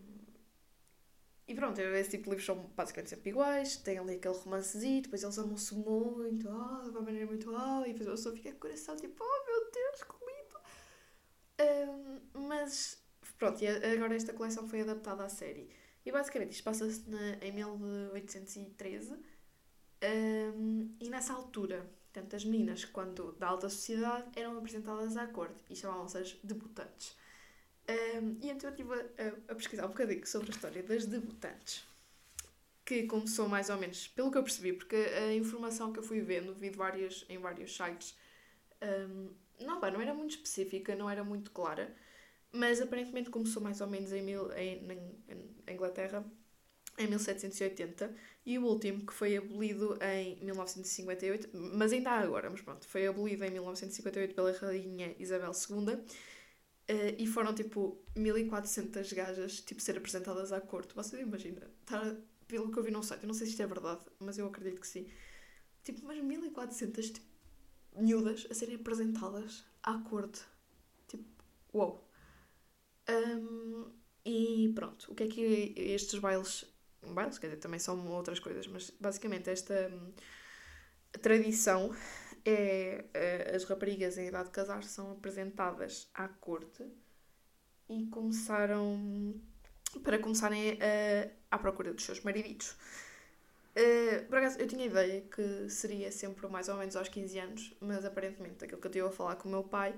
e 1.47 1.55
pronto, 1.55 1.81
esse 1.81 2.11
tipo 2.11 2.25
de 2.25 2.31
livros 2.31 2.45
são 2.45 2.57
basicamente 2.75 3.11
sempre 3.11 3.31
iguais, 3.31 3.76
tem 3.76 3.99
ali 3.99 4.16
aquele 4.16 4.35
romancezinho, 4.35 5.02
depois 5.02 5.23
eles 5.23 5.38
amam-se 5.38 5.75
muito, 5.75 6.49
oh, 6.49 6.83
de 6.83 6.90
uma 6.90 7.02
maneira 7.02 7.26
muito, 7.26 7.50
oh, 7.50 7.85
e 7.87 7.93
depois 7.93 8.09
a 8.09 8.12
pessoa 8.12 8.35
fica 8.35 8.50
com 8.50 8.57
o 8.57 8.61
coração 8.61 8.97
tipo, 8.97 9.23
oh 9.23 9.47
meu 9.47 9.71
Deus, 9.71 10.02
que 10.02 10.16
lindo! 10.26 10.57
Um, 11.59 12.47
mas 12.49 13.06
pronto, 13.38 13.62
e 13.62 13.66
agora 13.66 14.14
esta 14.14 14.33
coleção 14.33 14.69
foi 14.69 14.81
adaptada 14.81 15.25
à 15.25 15.28
série. 15.28 15.69
E 16.05 16.12
basicamente 16.12 16.52
isto 16.52 16.64
passa-se 16.64 17.02
em 17.43 17.52
1813 17.52 19.16
um, 20.02 20.95
e 21.00 21.09
nessa 21.09 21.33
altura, 21.33 21.90
portanto, 22.12 22.37
as 22.37 22.45
meninas, 22.45 22.85
quando 22.85 23.33
da 23.33 23.49
alta 23.49 23.69
sociedade, 23.69 24.26
eram 24.37 24.59
apresentadas 24.59 25.16
à 25.16 25.26
corte 25.26 25.62
e 25.71 25.76
chamavam-se 25.76 26.19
as 26.19 26.33
debutantes. 26.45 27.16
Um, 27.88 28.37
e 28.40 28.50
então 28.50 28.69
eu 28.69 28.75
estive 28.75 28.95
a, 28.95 29.52
a, 29.52 29.55
pesquisar 29.55 29.87
um 29.87 29.90
bocadinho 29.90 30.26
sobre 30.26 30.50
a 30.50 30.55
história 30.55 30.83
das 30.83 31.07
debutantes, 31.07 31.87
que 32.85 33.05
começou 33.05 33.49
mais 33.49 33.71
ou 33.71 33.76
menos, 33.76 34.09
pelo 34.09 34.31
que 34.31 34.38
eu 34.38 34.43
percebi, 34.43 34.73
porque 34.73 34.97
a 34.97 35.33
informação 35.35 35.93
que 35.93 35.99
eu 35.99 36.02
fui 36.02 36.21
vendo, 36.21 36.55
vi 36.55 36.71
várias, 36.71 37.25
em 37.28 37.38
vários 37.38 37.76
sites, 37.76 38.16
um, 38.83 39.31
não, 39.64 39.81
não 39.81 40.00
era 40.00 40.12
muito 40.12 40.33
específica, 40.33 40.95
não 40.95 41.09
era 41.09 41.25
muito 41.25 41.50
clara, 41.52 41.95
mas 42.53 42.81
aparentemente 42.81 43.31
começou 43.31 43.62
mais 43.62 43.81
ou 43.81 43.87
menos 43.87 44.12
em, 44.12 44.23
mil, 44.23 44.50
em, 44.53 44.81
Inglaterra, 45.69 46.25
em 46.99 47.07
1780, 47.07 48.15
e 48.45 48.59
o 48.59 48.65
último, 48.65 49.05
que 49.05 49.12
foi 49.12 49.37
abolido 49.37 49.99
em 50.03 50.37
1958, 50.45 51.50
mas 51.53 51.93
ainda 51.93 52.11
há 52.11 52.21
agora, 52.21 52.49
mas 52.49 52.61
pronto, 52.62 52.87
foi 52.87 53.07
abolido 53.07 53.45
em 53.45 53.50
1958 53.50 54.35
pela 54.35 54.53
Rainha 54.53 55.15
Isabel 55.19 55.53
II 55.53 56.05
Uh, 56.88 57.19
e 57.19 57.26
foram 57.26 57.53
tipo 57.53 58.00
1400 58.15 59.12
gajas 59.12 59.61
tipo, 59.61 59.83
ser 59.83 59.99
apresentadas 59.99 60.53
à 60.53 60.61
corte. 60.61 60.95
Você 60.95 61.21
imagina, 61.21 61.69
estar, 61.81 62.17
pelo 62.47 62.71
que 62.71 62.79
eu 62.79 62.83
vi 62.85 62.93
no 62.93 63.03
site, 63.03 63.25
eu 63.25 63.26
não 63.26 63.35
sei 63.35 63.47
se 63.47 63.53
isto 63.53 63.62
é 63.62 63.67
verdade, 63.67 64.05
mas 64.21 64.38
eu 64.38 64.47
acredito 64.47 64.81
que 64.81 64.87
sim. 64.87 65.09
Tipo, 65.83 66.03
umas 66.03 66.19
1400 66.23 67.11
tipo, 67.11 67.26
miúdas 67.97 68.47
a 68.49 68.55
serem 68.55 68.76
apresentadas 68.76 69.65
à 69.83 69.99
corte. 69.99 70.43
Tipo, 71.09 71.25
uou. 71.75 72.06
Um, 73.09 73.91
e 74.25 74.73
pronto, 74.75 75.13
o 75.13 75.15
que 75.15 75.25
é 75.25 75.29
que 75.29 75.75
estes 75.77 76.19
bailes. 76.19 76.65
Bailes, 77.03 77.39
quer 77.39 77.47
dizer, 77.49 77.61
também 77.61 77.79
são 77.79 78.09
outras 78.09 78.41
coisas, 78.41 78.67
mas 78.67 78.91
basicamente 78.99 79.49
esta 79.49 79.89
um, 79.89 80.13
tradição 81.23 81.95
é, 82.45 83.05
é 83.15 83.55
as 83.55 83.65
raparigas 83.65 84.19
em 84.19 84.27
idade 84.27 84.47
de 84.47 84.51
casar 84.51 84.83
são 84.83 85.13
apresentadas 85.13 86.09
à 86.13 86.27
corte 86.27 86.85
e 87.89 88.07
começaram 88.07 89.41
para 90.03 90.19
começarem 90.19 90.79
a, 90.81 91.55
à 91.55 91.59
procura 91.59 91.93
dos 91.93 92.05
seus 92.05 92.21
mariditos. 92.23 92.77
Uh, 93.77 94.25
por 94.29 94.39
acaso, 94.39 94.59
eu 94.59 94.67
tinha 94.67 94.87
ideia 94.87 95.21
que 95.21 95.69
seria 95.69 96.11
sempre 96.11 96.49
mais 96.49 96.69
ou 96.69 96.77
menos 96.77 96.97
aos 96.97 97.09
15 97.09 97.39
anos, 97.39 97.77
mas 97.81 98.05
aparentemente 98.05 98.65
aquilo 98.65 98.81
que 98.81 98.87
eu 98.87 98.91
estive 98.91 99.07
a 99.07 99.11
falar 99.11 99.37
com 99.37 99.49
o 99.49 99.53
meu 99.53 99.63
pai 99.63 99.95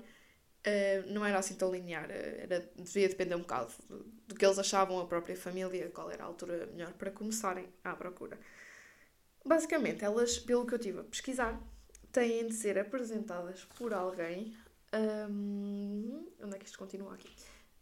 uh, 0.65 1.11
não 1.13 1.25
era 1.25 1.37
assim 1.37 1.55
tão 1.55 1.71
linear, 1.71 2.09
era, 2.09 2.69
devia 2.75 3.09
depender 3.09 3.35
um 3.35 3.41
bocado 3.41 3.71
do, 3.87 4.03
do, 4.27 4.35
que 4.35 4.45
eles 4.45 4.59
achavam 4.59 4.99
a 4.99 5.05
própria 5.05 5.35
família, 5.35 5.89
qual 5.89 6.09
era 6.11 6.23
a 6.23 6.27
altura 6.27 6.67
melhor 6.67 6.93
para 6.93 7.11
começarem 7.11 7.67
à 7.83 7.95
procura. 7.95 8.37
Basicamente, 9.45 10.03
elas, 10.03 10.37
pelo 10.37 10.65
que 10.65 10.73
eu 10.73 10.79
tive 10.79 10.99
a 10.99 11.03
pesquisar, 11.03 11.59
têm 12.11 12.47
de 12.47 12.53
ser 12.53 12.77
apresentadas 12.77 13.65
por 13.77 13.93
alguém. 13.93 14.55
Um, 14.93 16.27
onde 16.41 16.55
é 16.55 16.59
que 16.59 16.65
isto 16.65 16.77
continua 16.77 17.13
aqui? 17.13 17.29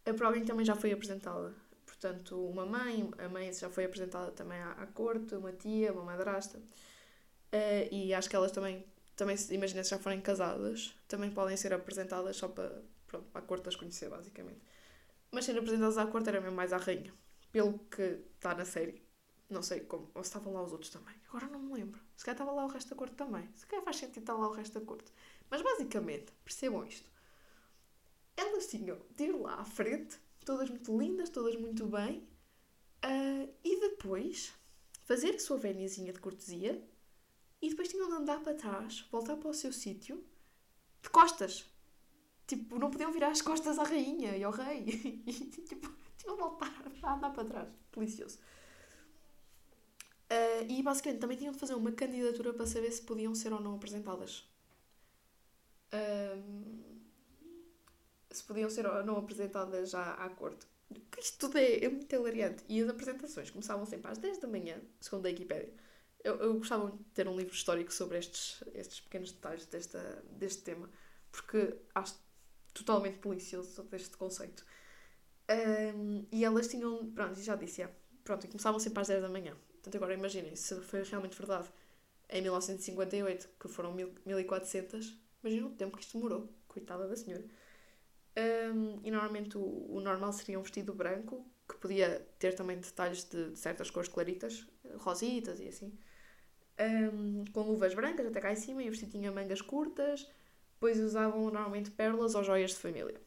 A 0.06 0.14
prova 0.14 0.40
também 0.42 0.66
já 0.66 0.76
foi 0.76 0.92
apresentada. 0.92 1.54
Portanto, 1.86 2.40
uma 2.48 2.66
mãe, 2.66 3.10
a 3.18 3.28
mãe 3.28 3.52
já 3.52 3.70
foi 3.70 3.86
apresentada 3.86 4.32
também 4.32 4.60
à, 4.60 4.72
à 4.72 4.88
corte, 4.88 5.36
uma 5.36 5.52
tia, 5.52 5.92
uma 5.92 6.04
madrasta. 6.04 6.60
Uh, 6.60 7.88
e 7.92 8.14
acho 8.14 8.30
que 8.30 8.36
elas 8.36 8.52
também, 8.52 8.86
também 9.18 9.36
imagina 9.50 9.84
se 9.84 9.90
já 9.90 10.00
forem 10.00 10.22
casadas, 10.22 10.96
também 11.08 11.32
podem 11.32 11.58
ser 11.58 11.74
apresentadas 11.74 12.38
só 12.38 12.48
para, 12.48 12.84
pronto, 13.08 13.28
para 13.32 13.42
a 13.42 13.46
corte 13.46 13.68
as 13.68 13.76
conhecer, 13.76 14.10
basicamente. 14.10 14.62
Mas 15.32 15.44
ser 15.44 15.58
apresentadas 15.58 15.98
à 15.98 16.06
corte 16.06 16.30
era 16.30 16.40
mesmo 16.40 16.56
mais 16.56 16.72
à 16.72 16.78
rainha, 16.78 17.12
pelo 17.52 17.80
que 17.80 18.24
está 18.36 18.54
na 18.56 18.64
série. 18.64 19.04
Não 19.50 19.62
sei 19.64 19.82
como. 19.82 20.12
Ou 20.14 20.24
se 20.24 20.30
estavam 20.30 20.54
lá 20.54 20.62
os 20.62 20.72
outros 20.72 20.92
também. 20.92 21.16
Agora 21.30 21.48
não 21.48 21.60
me 21.60 21.74
lembro. 21.74 22.00
Se 22.16 22.24
calhar 22.24 22.36
estava 22.36 22.52
lá 22.52 22.66
o 22.66 22.68
resto 22.68 22.90
da 22.90 22.96
corte 22.96 23.16
também. 23.16 23.50
Se 23.56 23.66
calhar 23.66 23.84
faz 23.84 23.98
sentido 23.98 24.20
estar 24.20 24.34
lá 24.34 24.48
o 24.48 24.54
resto 24.54 24.80
da 24.80 24.86
corte. 24.86 25.12
Mas 25.50 25.62
basicamente, 25.62 26.32
percebam 26.44 26.86
isto. 26.86 27.10
Elas 28.36 28.68
tinham 28.68 29.00
de 29.16 29.24
ir 29.24 29.32
lá 29.32 29.56
à 29.56 29.66
frente, 29.66 30.20
todas 30.46 30.70
muito 30.70 30.96
lindas, 30.96 31.30
todas 31.30 31.56
muito 31.56 31.88
bem, 31.88 32.28
uh, 33.04 33.54
e 33.64 33.80
depois 33.80 34.54
fazer 35.06 35.36
a 35.36 35.40
sua 35.40 35.58
véniazinha 35.58 36.14
de 36.14 36.20
cortesia, 36.20 36.86
e 37.62 37.70
depois 37.70 37.88
tinham 37.88 38.08
de 38.08 38.16
andar 38.16 38.40
para 38.42 38.54
trás, 38.54 39.06
voltar 39.12 39.36
para 39.36 39.50
o 39.50 39.54
seu 39.54 39.72
sítio, 39.72 40.24
de 41.02 41.10
costas. 41.10 41.66
Tipo, 42.46 42.80
não 42.80 42.90
podiam 42.90 43.12
virar 43.12 43.30
as 43.30 43.42
costas 43.42 43.78
à 43.78 43.84
rainha 43.84 44.38
e 44.38 44.44
ao 44.44 44.52
rei. 44.52 45.24
E, 45.28 45.34
tipo, 45.34 45.92
tinham 46.18 46.36
de 46.36 46.42
voltar 46.42 46.74
a 47.04 47.16
andar 47.16 47.32
para 47.32 47.46
trás. 47.46 47.70
Delicioso. 47.94 48.38
Uh, 50.30 50.70
e 50.70 50.84
basicamente 50.84 51.22
também 51.22 51.38
tinham 51.38 51.54
de 51.54 51.60
fazer 51.60 51.74
uma 51.74 51.92
candidatura 51.92 52.54
para 52.54 52.66
saber 52.66 52.92
se 52.92 53.02
podiam 53.02 53.34
ser 53.34 53.54
ou 53.54 53.62
não 53.62 53.76
apresentadas. 53.76 54.46
Um, 55.94 56.98
se 58.30 58.44
podiam 58.44 58.70
ser 58.70 58.86
ou 58.86 59.04
não 59.06 59.18
apresentadas 59.18 59.92
já 59.92 60.14
à 60.14 60.30
corte. 60.30 60.68
Isto 61.18 61.40
tudo 61.40 61.58
é, 61.58 61.84
é 61.84 61.90
muito 61.90 62.14
hilariante. 62.14 62.64
E 62.68 62.82
as 62.82 62.90
apresentações 62.90 63.50
começavam 63.50 63.86
sempre 63.86 64.12
às 64.12 64.18
10 64.18 64.40
da 64.40 64.48
manhã, 64.48 64.80
segundo 65.00 65.26
a 65.26 65.30
Wikipédia. 65.30 65.74
Eu, 66.24 66.36
eu 66.38 66.54
gostava 66.56 66.92
de 66.92 67.04
ter 67.14 67.28
um 67.28 67.36
livro 67.36 67.54
histórico 67.54 67.94
sobre 67.94 68.18
estes, 68.18 68.64
estes 68.74 69.00
pequenos 69.00 69.32
detalhes 69.32 69.66
desta, 69.68 70.24
deste 70.32 70.64
tema, 70.64 70.90
porque 71.32 71.76
acho 71.96 72.20
totalmente 72.74 73.20
delicioso 73.20 73.76
todo 73.76 73.94
este 73.94 74.18
conceito. 74.18 74.66
Um, 75.50 76.28
e 76.32 76.44
elas 76.44 76.68
tinham, 76.68 77.12
pronto, 77.12 77.40
já 77.42 77.56
disse, 77.56 77.82
é, 77.82 77.96
pronto, 78.24 78.48
começavam 78.48 78.80
sempre 78.80 79.02
às 79.02 79.08
10 79.08 79.22
da 79.22 79.30
manhã. 79.30 79.56
Portanto, 79.74 79.96
agora 79.96 80.14
imaginem, 80.14 80.56
se 80.56 80.80
foi 80.82 81.04
realmente 81.04 81.38
verdade 81.38 81.70
em 82.30 82.42
1958, 82.42 83.50
que 83.60 83.68
foram 83.70 83.94
1400, 83.94 85.18
imaginem 85.42 85.66
o 85.66 85.70
tempo 85.70 85.98
que 85.98 86.04
isto 86.04 86.18
demorou. 86.18 86.54
Coitada 86.68 87.08
da 87.08 87.16
senhora. 87.16 87.46
Um, 88.38 89.00
e 89.04 89.10
normalmente 89.10 89.58
o, 89.58 89.62
o, 89.62 90.00
normal 90.00 90.32
seria 90.34 90.60
um 90.60 90.62
vestido 90.62 90.94
branco, 90.94 91.50
que 91.68 91.76
podia 91.78 92.20
ter 92.38 92.54
também 92.54 92.78
detalhes 92.78 93.24
de, 93.24 93.52
de 93.52 93.58
certas 93.58 93.90
cores 93.90 94.10
claritas, 94.10 94.68
rositas 94.98 95.60
e 95.60 95.68
assim. 95.68 95.98
Um, 96.80 97.44
com 97.52 97.62
luvas 97.62 97.94
brancas 97.96 98.26
até 98.28 98.40
cá 98.40 98.52
em 98.52 98.56
cima 98.56 98.84
e 98.84 98.88
o 98.88 98.92
vestido 98.92 99.12
tinha 99.12 99.32
mangas 99.32 99.62
curtas, 99.62 100.30
pois 100.80 101.00
usavam 101.00 101.42
normalmente 101.46 101.90
pérolas 101.90 102.36
ou 102.36 102.44
joias 102.44 102.72
de 102.72 102.78
família. 102.78 103.20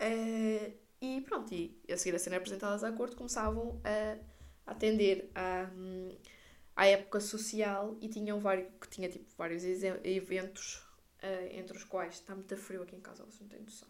Uh, 0.00 0.72
e 1.00 1.20
pronto, 1.22 1.52
e 1.52 1.76
a 1.90 1.96
seguir 1.96 2.14
a 2.14 2.18
serem 2.18 2.38
apresentadas 2.38 2.84
à 2.84 2.92
corte 2.92 3.16
começavam 3.16 3.80
a 3.84 4.70
atender 4.72 5.30
à, 5.34 5.68
à 6.74 6.86
época 6.86 7.20
social 7.20 7.96
e 8.00 8.08
tinham 8.08 8.40
vários, 8.40 8.68
que 8.80 8.88
tinha 8.88 9.08
tipo 9.08 9.26
vários 9.36 9.64
eventos 9.64 10.76
uh, 11.22 11.48
entre 11.50 11.76
os 11.76 11.84
quais 11.84 12.14
está 12.14 12.34
muito 12.34 12.56
frio 12.56 12.82
aqui 12.82 12.96
em 12.96 13.00
casa, 13.00 13.24
vocês 13.24 13.40
não 13.40 13.48
têm 13.48 13.60
noção. 13.60 13.88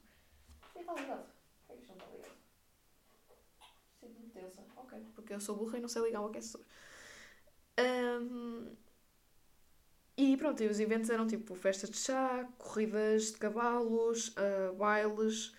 E 0.75 0.81
está 0.81 0.95
ligado? 0.95 1.27
Por 1.67 1.77
que 1.77 1.83
isto 1.83 1.89
não 1.89 1.97
está 1.97 2.11
ligado? 2.11 2.37
Sinto-me 4.01 4.31
tensa. 4.31 4.63
Ok, 4.77 5.07
porque 5.15 5.33
eu 5.33 5.41
sou 5.41 5.57
burra 5.57 5.79
e 5.79 5.81
não 5.81 5.89
sei 5.89 6.03
ligar 6.03 6.21
o 6.21 6.27
aquecedor. 6.27 6.65
Um, 7.79 8.67
e 10.17 10.37
pronto, 10.37 10.63
e 10.63 10.67
os 10.67 10.81
eventos 10.81 11.11
eram 11.11 11.27
tipo 11.27 11.55
festas 11.55 11.91
de 11.91 11.99
chá, 11.99 12.49
corridas 12.59 13.33
de 13.33 13.39
cavalos, 13.39 14.29
uh, 14.29 14.75
bailes. 14.75 15.55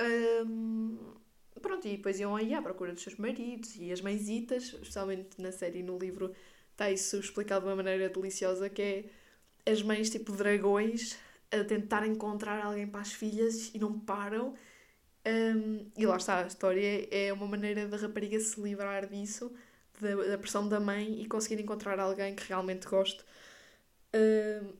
Um, 0.00 1.14
pronto, 1.62 1.86
e 1.86 1.96
depois 1.96 2.18
iam 2.18 2.34
aí 2.34 2.52
à 2.52 2.60
procura 2.60 2.92
dos 2.92 3.02
seus 3.02 3.16
maridos 3.16 3.76
e 3.76 3.92
as 3.92 4.00
mãezitas, 4.00 4.64
especialmente 4.64 5.40
na 5.40 5.52
série 5.52 5.80
e 5.80 5.82
no 5.82 5.98
livro 5.98 6.34
está 6.72 6.90
isso 6.90 7.16
explicado 7.18 7.62
de 7.62 7.68
uma 7.68 7.76
maneira 7.76 8.08
deliciosa 8.08 8.68
que 8.68 8.82
é 8.82 9.70
as 9.70 9.82
mães 9.82 10.10
tipo 10.10 10.32
dragões 10.32 11.18
a 11.50 11.64
tentar 11.64 12.06
encontrar 12.06 12.64
alguém 12.64 12.86
para 12.86 13.00
as 13.00 13.12
filhas 13.12 13.70
e 13.74 13.78
não 13.78 13.98
param. 13.98 14.54
Um, 15.26 15.90
e 15.96 16.06
lá 16.06 16.16
está, 16.16 16.44
a 16.44 16.46
história 16.46 17.08
é 17.10 17.32
uma 17.32 17.46
maneira 17.46 17.88
da 17.88 17.96
rapariga 17.96 18.38
se 18.38 18.60
livrar 18.60 19.08
disso, 19.08 19.52
da, 20.00 20.14
da 20.14 20.38
pressão 20.38 20.68
da 20.68 20.80
mãe 20.80 21.20
e 21.20 21.26
conseguir 21.26 21.60
encontrar 21.62 21.98
alguém 21.98 22.34
que 22.34 22.48
realmente 22.48 22.86
goste. 22.86 23.24
Um, 24.14 24.72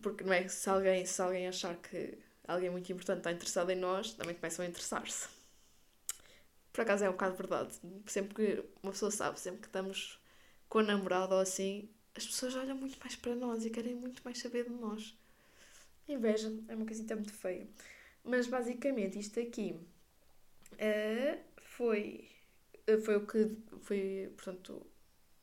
porque 0.00 0.24
não 0.24 0.32
é 0.32 0.46
se 0.48 0.68
alguém, 0.68 1.04
se 1.06 1.20
alguém 1.20 1.48
achar 1.48 1.74
que 1.76 2.18
alguém 2.46 2.70
muito 2.70 2.90
importante 2.90 3.18
está 3.18 3.32
interessado 3.32 3.70
em 3.70 3.76
nós, 3.76 4.12
também 4.12 4.34
começam 4.34 4.64
a 4.64 4.68
interessar-se. 4.68 5.28
Por 6.72 6.82
acaso 6.82 7.04
é 7.04 7.08
um 7.08 7.12
bocado 7.12 7.36
verdade. 7.36 7.74
Sempre 8.06 8.34
que 8.34 8.64
uma 8.82 8.92
pessoa 8.92 9.10
sabe, 9.10 9.40
sempre 9.40 9.60
que 9.60 9.66
estamos 9.66 10.20
com 10.68 10.78
a 10.78 10.82
namorada 10.82 11.34
ou 11.34 11.40
assim, 11.40 11.88
as 12.14 12.26
pessoas 12.26 12.54
olham 12.56 12.76
muito 12.76 12.98
mais 13.00 13.16
para 13.16 13.34
nós 13.34 13.64
e 13.64 13.70
querem 13.70 13.94
muito 13.94 14.22
mais 14.24 14.38
saber 14.38 14.64
de 14.64 14.70
nós. 14.70 15.16
Inveja 16.08 16.52
é 16.68 16.74
uma 16.74 16.86
coisinha 16.86 17.14
muito 17.16 17.32
feia. 17.32 17.66
Mas 18.24 18.46
basicamente 18.46 19.18
isto 19.18 19.40
aqui 19.40 19.78
uh, 20.72 21.38
foi, 21.62 22.28
uh, 22.30 22.37
foi 23.04 23.16
o 23.16 23.26
que 23.26 23.56
foi, 23.82 24.32
portanto, 24.36 24.86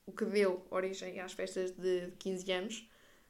o 0.05 0.11
que 0.11 0.25
deu 0.25 0.65
origem 0.69 1.19
às 1.19 1.33
festas 1.33 1.71
de 1.71 2.11
15 2.19 2.51
anos, 2.51 2.89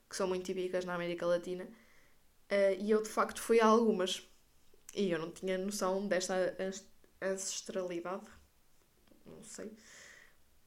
que 0.10 0.16
são 0.16 0.28
muito 0.28 0.46
típicas 0.46 0.86
na 0.86 0.96
América 0.96 1.26
Latina. 1.26 1.66
Uh, 1.66 2.76
e 2.80 2.92
eu 2.92 3.02
de 3.02 3.10
facto 3.10 3.42
fui 3.42 3.60
a 3.60 3.66
algumas. 3.66 4.28
E 4.94 5.12
eu 5.12 5.20
não 5.20 5.32
tinha 5.32 5.58
noção 5.58 6.08
desta 6.08 6.56
ancestralidade. 7.22 8.26
Não 9.26 9.44
sei. 9.44 9.72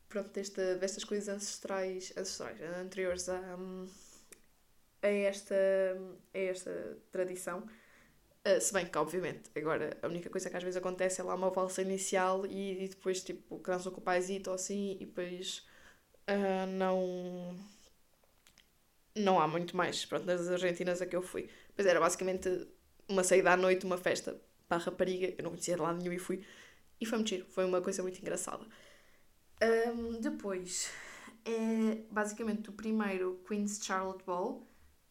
Pronto, 0.08 0.30
desta, 0.30 0.76
destas 0.76 1.04
coisas 1.04 1.28
ancestrais, 1.28 2.12
ancestrais 2.16 2.61
anteriores 2.62 3.28
a, 3.28 3.40
a, 5.02 5.08
esta, 5.08 5.54
a 6.34 6.38
esta 6.38 6.98
tradição. 7.12 7.66
Uh, 8.48 8.61
se 8.61 8.72
bem 8.72 8.87
que, 8.87 8.96
obviamente, 8.96 9.50
agora 9.54 9.98
a 10.02 10.06
única 10.06 10.30
coisa 10.30 10.48
que 10.48 10.56
às 10.56 10.62
vezes 10.62 10.78
acontece 10.78 11.20
é 11.20 11.24
lá 11.24 11.34
uma 11.34 11.50
valsa 11.50 11.82
inicial 11.82 12.46
e, 12.46 12.84
e 12.84 12.88
depois, 12.88 13.22
tipo, 13.22 13.58
cansam 13.58 13.92
com 13.92 14.00
o 14.00 14.02
paizito 14.02 14.48
ou 14.48 14.56
assim 14.56 14.96
e 14.98 15.04
depois 15.04 15.66
uh, 16.30 16.66
não. 16.66 17.54
Não 19.14 19.40
há 19.40 19.46
muito 19.46 19.76
mais. 19.76 20.04
Pronto, 20.06 20.24
nas 20.24 20.48
Argentinas 20.48 21.02
a 21.02 21.06
que 21.06 21.16
eu 21.16 21.22
fui. 21.22 21.50
Pois 21.74 21.87
era 21.87 22.00
basicamente 22.00 22.48
uma 23.08 23.22
saída 23.24 23.52
à 23.52 23.56
noite, 23.56 23.84
uma 23.84 23.98
festa 23.98 24.40
para 24.68 24.78
a 24.78 24.80
rapariga. 24.80 25.34
Eu 25.37 25.44
não 25.44 25.50
conhecia 25.50 25.74
de 25.74 25.82
lado 25.82 25.98
nenhum 25.98 26.12
e 26.12 26.18
fui. 26.18 26.44
E 27.00 27.04
foi 27.06 27.18
muito 27.18 27.28
giro. 27.28 27.46
Foi 27.50 27.64
uma 27.64 27.82
coisa 27.82 28.02
muito 28.02 28.20
engraçada. 28.20 28.64
Um, 29.61 30.20
depois, 30.20 30.90
é 31.44 32.02
basicamente 32.11 32.70
o 32.70 32.72
primeiro 32.72 33.42
Queen's 33.46 33.80
Charlotte 33.82 34.24
Ball, 34.24 34.66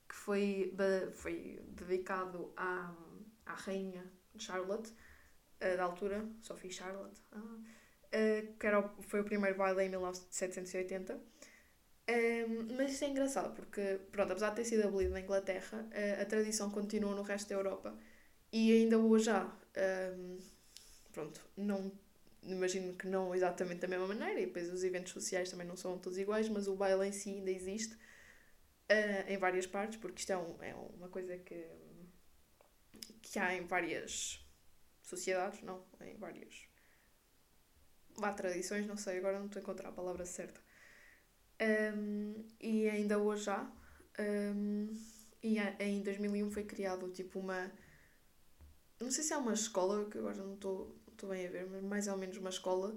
que 0.07 0.15
foi, 0.15 0.73
foi 1.15 1.59
dedicado 1.75 2.51
à, 2.55 2.93
à 3.47 3.53
rainha 3.53 4.03
Charlotte, 4.37 4.89
uh, 4.89 5.77
da 5.77 5.83
altura, 5.83 6.27
Sophie 6.41 6.71
Charlotte, 6.71 7.19
uh, 7.33 7.63
que 8.59 8.67
era 8.67 8.79
o, 8.79 9.01
foi 9.03 9.21
o 9.21 9.23
primeiro 9.23 9.57
baile 9.57 9.83
em 9.83 9.89
1780. 9.89 11.19
Um, 12.09 12.75
mas 12.77 12.93
isto 12.93 13.03
é 13.03 13.09
engraçado 13.09 13.53
porque, 13.53 13.99
pronto, 14.11 14.31
apesar 14.31 14.51
de 14.51 14.57
ter 14.57 14.65
sido 14.65 14.87
abolido 14.87 15.11
na 15.11 15.19
Inglaterra, 15.19 15.85
a, 15.91 16.21
a 16.21 16.25
tradição 16.25 16.69
continua 16.69 17.13
no 17.13 17.21
resto 17.21 17.49
da 17.49 17.55
Europa 17.55 17.97
e 18.51 18.71
ainda 18.71 18.97
hoje 18.97 19.29
há. 19.29 19.51
Um, 20.15 20.37
pronto, 21.11 21.41
não 21.57 21.91
imagino 22.43 22.93
que 22.93 23.07
não 23.07 23.35
exatamente 23.35 23.81
da 23.81 23.87
mesma 23.87 24.07
maneira, 24.07 24.39
e 24.39 24.45
depois 24.45 24.71
os 24.71 24.83
eventos 24.83 25.11
sociais 25.11 25.49
também 25.51 25.67
não 25.67 25.75
são 25.75 25.97
todos 25.97 26.17
iguais, 26.17 26.47
mas 26.47 26.67
o 26.67 26.75
baile 26.75 27.07
em 27.07 27.11
si 27.11 27.29
ainda 27.31 27.51
existe 27.51 27.93
uh, 27.95 29.27
em 29.27 29.37
várias 29.37 29.67
partes, 29.67 29.99
porque 29.99 30.19
isto 30.19 30.31
é, 30.31 30.37
um, 30.37 30.55
é 30.61 30.73
uma 30.73 31.09
coisa 31.09 31.37
que, 31.37 31.65
que 33.37 33.39
há 33.39 33.55
em 33.55 33.67
várias 33.67 34.43
sociedades, 35.03 35.61
não, 35.61 35.85
em 36.01 36.17
várias 36.17 36.67
há 38.19 38.33
tradições, 38.33 38.87
não 38.87 38.97
sei, 38.97 39.19
agora 39.19 39.37
não 39.37 39.45
estou 39.45 39.59
a 39.59 39.63
encontrar 39.63 39.89
a 39.89 39.91
palavra 39.91 40.25
certa. 40.25 40.59
Um, 41.61 42.43
e 42.59 42.89
ainda 42.89 43.19
hoje 43.19 43.47
há. 43.47 43.71
Um, 44.19 44.87
e 45.43 45.59
em 45.79 46.01
2001 46.01 46.49
foi 46.49 46.63
criado 46.63 47.11
tipo 47.11 47.39
uma. 47.39 47.71
Não 48.99 49.11
sei 49.11 49.23
se 49.23 49.33
é 49.33 49.37
uma 49.37 49.53
escola, 49.53 50.09
que 50.09 50.17
agora 50.17 50.37
não 50.37 50.55
estou 50.55 50.99
estou 51.11 51.29
bem 51.29 51.45
a 51.45 51.51
ver, 51.51 51.67
mas 51.69 51.83
mais 51.83 52.07
ou 52.07 52.17
menos 52.17 52.37
uma 52.37 52.49
escola 52.49 52.95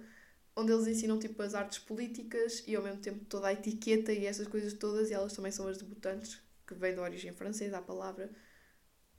onde 0.56 0.72
eles 0.72 0.86
ensinam 0.86 1.18
tipo 1.18 1.42
as 1.42 1.54
artes 1.54 1.78
políticas 1.78 2.64
e 2.66 2.74
ao 2.74 2.82
mesmo 2.82 3.00
tempo 3.00 3.24
toda 3.26 3.48
a 3.48 3.52
etiqueta 3.52 4.12
e 4.12 4.24
essas 4.24 4.48
coisas 4.48 4.72
todas, 4.72 5.10
e 5.10 5.14
elas 5.14 5.34
também 5.34 5.52
são 5.52 5.68
as 5.68 5.76
debutantes, 5.78 6.40
que 6.66 6.74
vêm 6.74 6.94
da 6.94 7.02
origem 7.02 7.32
francesa 7.32 7.78
a 7.78 7.82
palavra, 7.82 8.30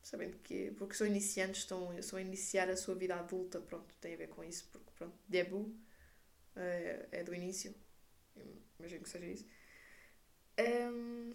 sabendo 0.01 0.37
que 0.39 0.71
porque 0.71 0.95
são 0.95 1.07
iniciantes, 1.07 1.61
estão, 1.61 1.97
estão 1.97 2.17
a 2.19 2.21
iniciar 2.21 2.69
a 2.69 2.77
sua 2.77 2.95
vida 2.95 3.15
adulta, 3.15 3.59
pronto, 3.61 3.95
tem 3.99 4.13
a 4.13 4.17
ver 4.17 4.29
com 4.29 4.43
isso, 4.43 4.67
porque 4.71 4.91
pronto, 4.97 5.15
debut 5.27 5.73
é, 6.55 7.07
é 7.11 7.23
do 7.23 7.33
início, 7.33 7.73
imagino 8.79 9.03
que 9.03 9.09
seja 9.09 9.25
isso. 9.25 9.45
Um, 10.59 11.33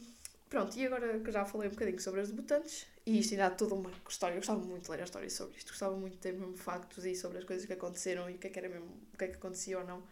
Pronto, 0.49 0.79
e 0.79 0.87
agora 0.87 1.19
que 1.19 1.33
já 1.33 1.45
falei 1.45 1.69
um 1.69 1.73
bocadinho 1.73 2.01
sobre 2.01 2.21
as 2.21 2.29
debutantes, 2.29 2.87
e 3.05 3.19
isto 3.19 3.33
ainda 3.33 3.47
há 3.47 3.51
toda 3.51 3.75
uma 3.75 3.91
história, 4.09 4.35
eu 4.35 4.39
gostava 4.39 4.61
muito 4.61 4.85
de 4.85 4.91
ler 4.93 5.01
a 5.01 5.05
história 5.05 5.29
sobre 5.29 5.57
isto, 5.59 5.71
gostava 5.71 5.97
muito 5.97 6.13
de 6.15 6.19
ter 6.21 6.33
mesmo 6.33 6.57
factos 6.57 7.05
e 7.05 7.17
sobre 7.17 7.39
as 7.39 7.45
coisas 7.45 7.67
que 7.67 7.73
aconteceram 7.73 8.31
e 8.31 8.35
o 8.35 8.39
que 8.39 8.47
é 8.47 8.51
que 8.51 8.59
era 8.59 8.69
mesmo, 8.69 8.87
o 9.13 9.17
que 9.19 9.25
é 9.25 9.29
que 9.29 9.35
acontecia 9.35 9.79
ou 9.79 9.85
não. 9.85 10.05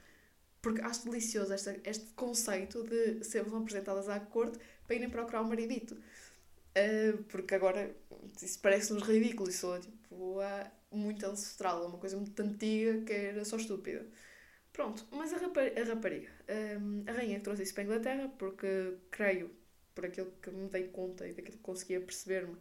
Porque 0.60 0.80
acho 0.80 1.04
delicioso 1.04 1.52
esta, 1.52 1.78
este 1.84 2.06
conceito 2.14 2.82
de 2.82 3.22
sermos 3.22 3.54
apresentadas 3.54 4.08
à 4.08 4.18
corte 4.18 4.58
para 4.86 4.96
irem 4.96 5.08
procurar 5.08 5.42
o 5.42 5.44
maridito. 5.48 5.96
Uh, 6.76 7.22
porque 7.24 7.54
agora 7.54 7.94
isso 8.42 8.58
parece-nos 8.60 9.04
ridículo, 9.04 9.48
isso 9.48 9.72
é 9.74 9.80
tipo, 9.80 10.40
é 10.42 10.72
muito 10.90 11.24
ancestral, 11.24 11.84
é 11.84 11.86
uma 11.86 11.98
coisa 11.98 12.16
muito 12.16 12.40
antiga 12.40 13.04
que 13.04 13.12
era 13.12 13.44
só 13.44 13.56
estúpida. 13.56 14.06
Pronto, 14.72 15.06
mas 15.12 15.32
a, 15.32 15.36
a, 15.36 15.84
rapariga, 15.84 16.30
um, 16.80 17.04
a 17.06 17.12
rainha 17.12 17.38
que 17.38 17.44
trouxe 17.44 17.62
isso 17.62 17.74
para 17.74 17.84
a 17.84 17.86
Inglaterra, 17.86 18.28
porque 18.38 18.96
creio 19.10 19.50
por 19.94 20.04
aquilo 20.04 20.32
que 20.42 20.50
me 20.50 20.68
dei 20.68 20.88
conta 20.88 21.28
e 21.28 21.32
daquilo 21.32 21.58
que 21.58 21.62
conseguia 21.62 22.00
perceber-me, 22.00 22.56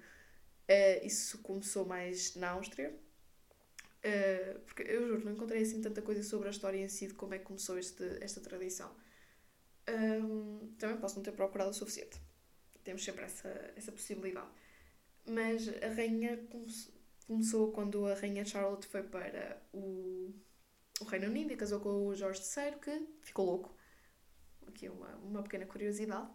Uh, 0.63 1.05
isso 1.05 1.39
começou 1.39 1.85
mais 1.85 2.35
na 2.35 2.51
Áustria. 2.51 2.93
Uh, 4.03 4.59
porque 4.61 4.83
eu 4.83 5.07
juro, 5.07 5.25
não 5.25 5.33
encontrei 5.33 5.61
assim 5.61 5.81
tanta 5.81 6.01
coisa 6.01 6.23
sobre 6.23 6.47
a 6.47 6.51
história 6.51 6.77
em 6.77 6.89
si 6.89 7.07
de 7.07 7.13
como 7.13 7.33
é 7.33 7.39
que 7.39 7.45
começou 7.45 7.77
este, 7.77 8.03
esta 8.21 8.41
tradição. 8.41 8.93
Um, 9.89 10.73
também 10.77 10.97
posso 10.97 11.15
não 11.15 11.23
ter 11.23 11.33
procurado 11.33 11.71
o 11.71 11.73
suficiente. 11.73 12.19
Temos 12.83 13.03
sempre 13.03 13.23
essa, 13.25 13.49
essa 13.75 13.91
possibilidade. 13.91 14.49
Mas 15.25 15.67
a 15.81 15.93
rainha 15.93 16.37
começou 17.27 17.71
quando 17.71 18.05
a 18.05 18.13
rainha 18.15 18.45
Charlotte 18.45 18.87
foi 18.87 19.03
para 19.03 19.61
o, 19.73 20.33
o 20.99 21.05
Reino 21.05 21.27
Unido 21.27 21.53
e 21.53 21.57
casou 21.57 21.79
com 21.79 22.07
o 22.07 22.15
Jorge 22.15 22.41
III, 22.41 22.79
que 22.79 23.07
ficou 23.21 23.45
louco. 23.45 23.77
Aqui 24.67 24.89
uma, 24.89 25.15
uma 25.17 25.43
pequena 25.43 25.65
curiosidade. 25.65 26.29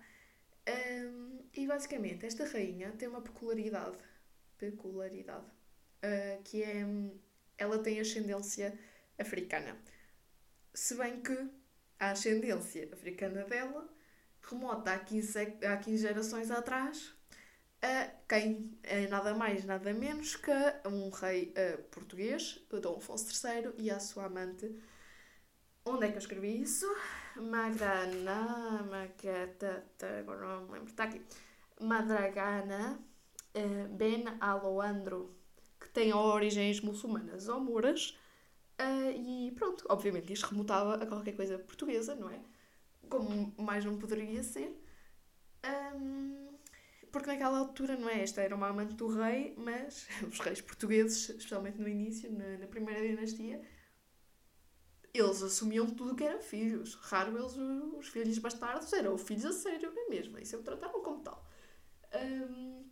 Um, 0.68 1.40
e 1.54 1.66
basicamente, 1.66 2.26
esta 2.26 2.44
rainha 2.44 2.92
tem 2.92 3.08
uma 3.08 3.22
peculiaridade, 3.22 3.96
peculiaridade 4.58 5.46
uh, 5.46 6.42
que 6.44 6.62
é. 6.62 6.84
Ela 7.56 7.82
tem 7.82 7.98
ascendência 7.98 8.78
africana. 9.18 9.76
Se 10.72 10.94
bem 10.94 11.20
que 11.20 11.50
a 11.98 12.12
ascendência 12.12 12.88
africana 12.92 13.44
dela 13.44 13.88
remota 14.48 14.92
há 14.92 14.98
15, 14.98 15.38
há 15.64 15.76
15 15.76 16.02
gerações 16.02 16.50
atrás 16.50 17.18
a 17.82 18.10
quem 18.28 18.78
é 18.82 19.06
nada 19.06 19.34
mais, 19.34 19.64
nada 19.64 19.92
menos 19.92 20.36
que 20.36 20.50
um 20.86 21.10
rei 21.10 21.54
uh, 21.56 21.82
português, 21.84 22.60
Dom 22.82 22.96
Afonso 22.96 23.46
III, 23.46 23.72
e 23.78 23.90
a 23.90 24.00
sua 24.00 24.24
amante. 24.24 24.74
Onde 25.84 26.06
é 26.06 26.08
que 26.08 26.16
eu 26.16 26.20
escrevi 26.20 26.60
isso? 26.60 26.86
Magrana, 27.36 28.82
Magrata, 28.90 29.84
agora 30.18 30.40
não 30.40 30.66
me 30.66 30.72
lembro, 30.72 30.90
está 30.90 31.04
aqui. 31.04 31.22
Madragana 31.80 32.98
uh, 33.56 33.88
Ben 33.94 34.24
Aloandro, 34.40 35.34
que 35.80 35.88
tem 35.88 36.12
origens 36.12 36.80
muçulmanas 36.80 37.48
ou 37.48 37.60
moras, 37.60 38.18
uh, 38.80 39.10
e 39.14 39.52
pronto, 39.52 39.84
obviamente 39.88 40.32
isto 40.32 40.48
remotava 40.48 40.96
a 40.96 41.06
qualquer 41.06 41.36
coisa 41.36 41.58
portuguesa, 41.58 42.16
não 42.16 42.28
é? 42.28 42.40
Como 43.08 43.54
mais 43.58 43.84
não 43.84 43.98
poderia 43.98 44.42
ser. 44.42 44.76
Um, 45.94 46.48
porque 47.10 47.26
naquela 47.26 47.58
altura, 47.58 47.96
não 47.96 48.08
é? 48.08 48.22
Esta 48.22 48.42
era 48.42 48.54
uma 48.54 48.68
amante 48.68 48.94
do 48.94 49.08
rei, 49.08 49.54
mas 49.56 50.06
os 50.30 50.38
reis 50.40 50.60
portugueses, 50.60 51.28
especialmente 51.30 51.78
no 51.78 51.88
início, 51.88 52.30
na, 52.32 52.58
na 52.58 52.66
primeira 52.66 53.06
dinastia, 53.06 53.60
eles 55.12 55.42
assumiam 55.42 55.86
tudo 55.90 56.14
que 56.14 56.24
era 56.24 56.40
filhos. 56.40 56.94
Raro 56.94 57.36
eles, 57.36 57.56
os 57.56 58.08
filhos 58.08 58.38
bastardos, 58.38 58.92
eram 58.92 59.16
filhos 59.18 59.44
a 59.44 59.52
sério, 59.52 59.92
é 59.96 60.10
mesmo. 60.10 60.38
E 60.38 60.46
sempre 60.46 60.66
tratavam 60.66 61.02
como 61.02 61.22
tal. 61.22 61.44
Um, 62.14 62.84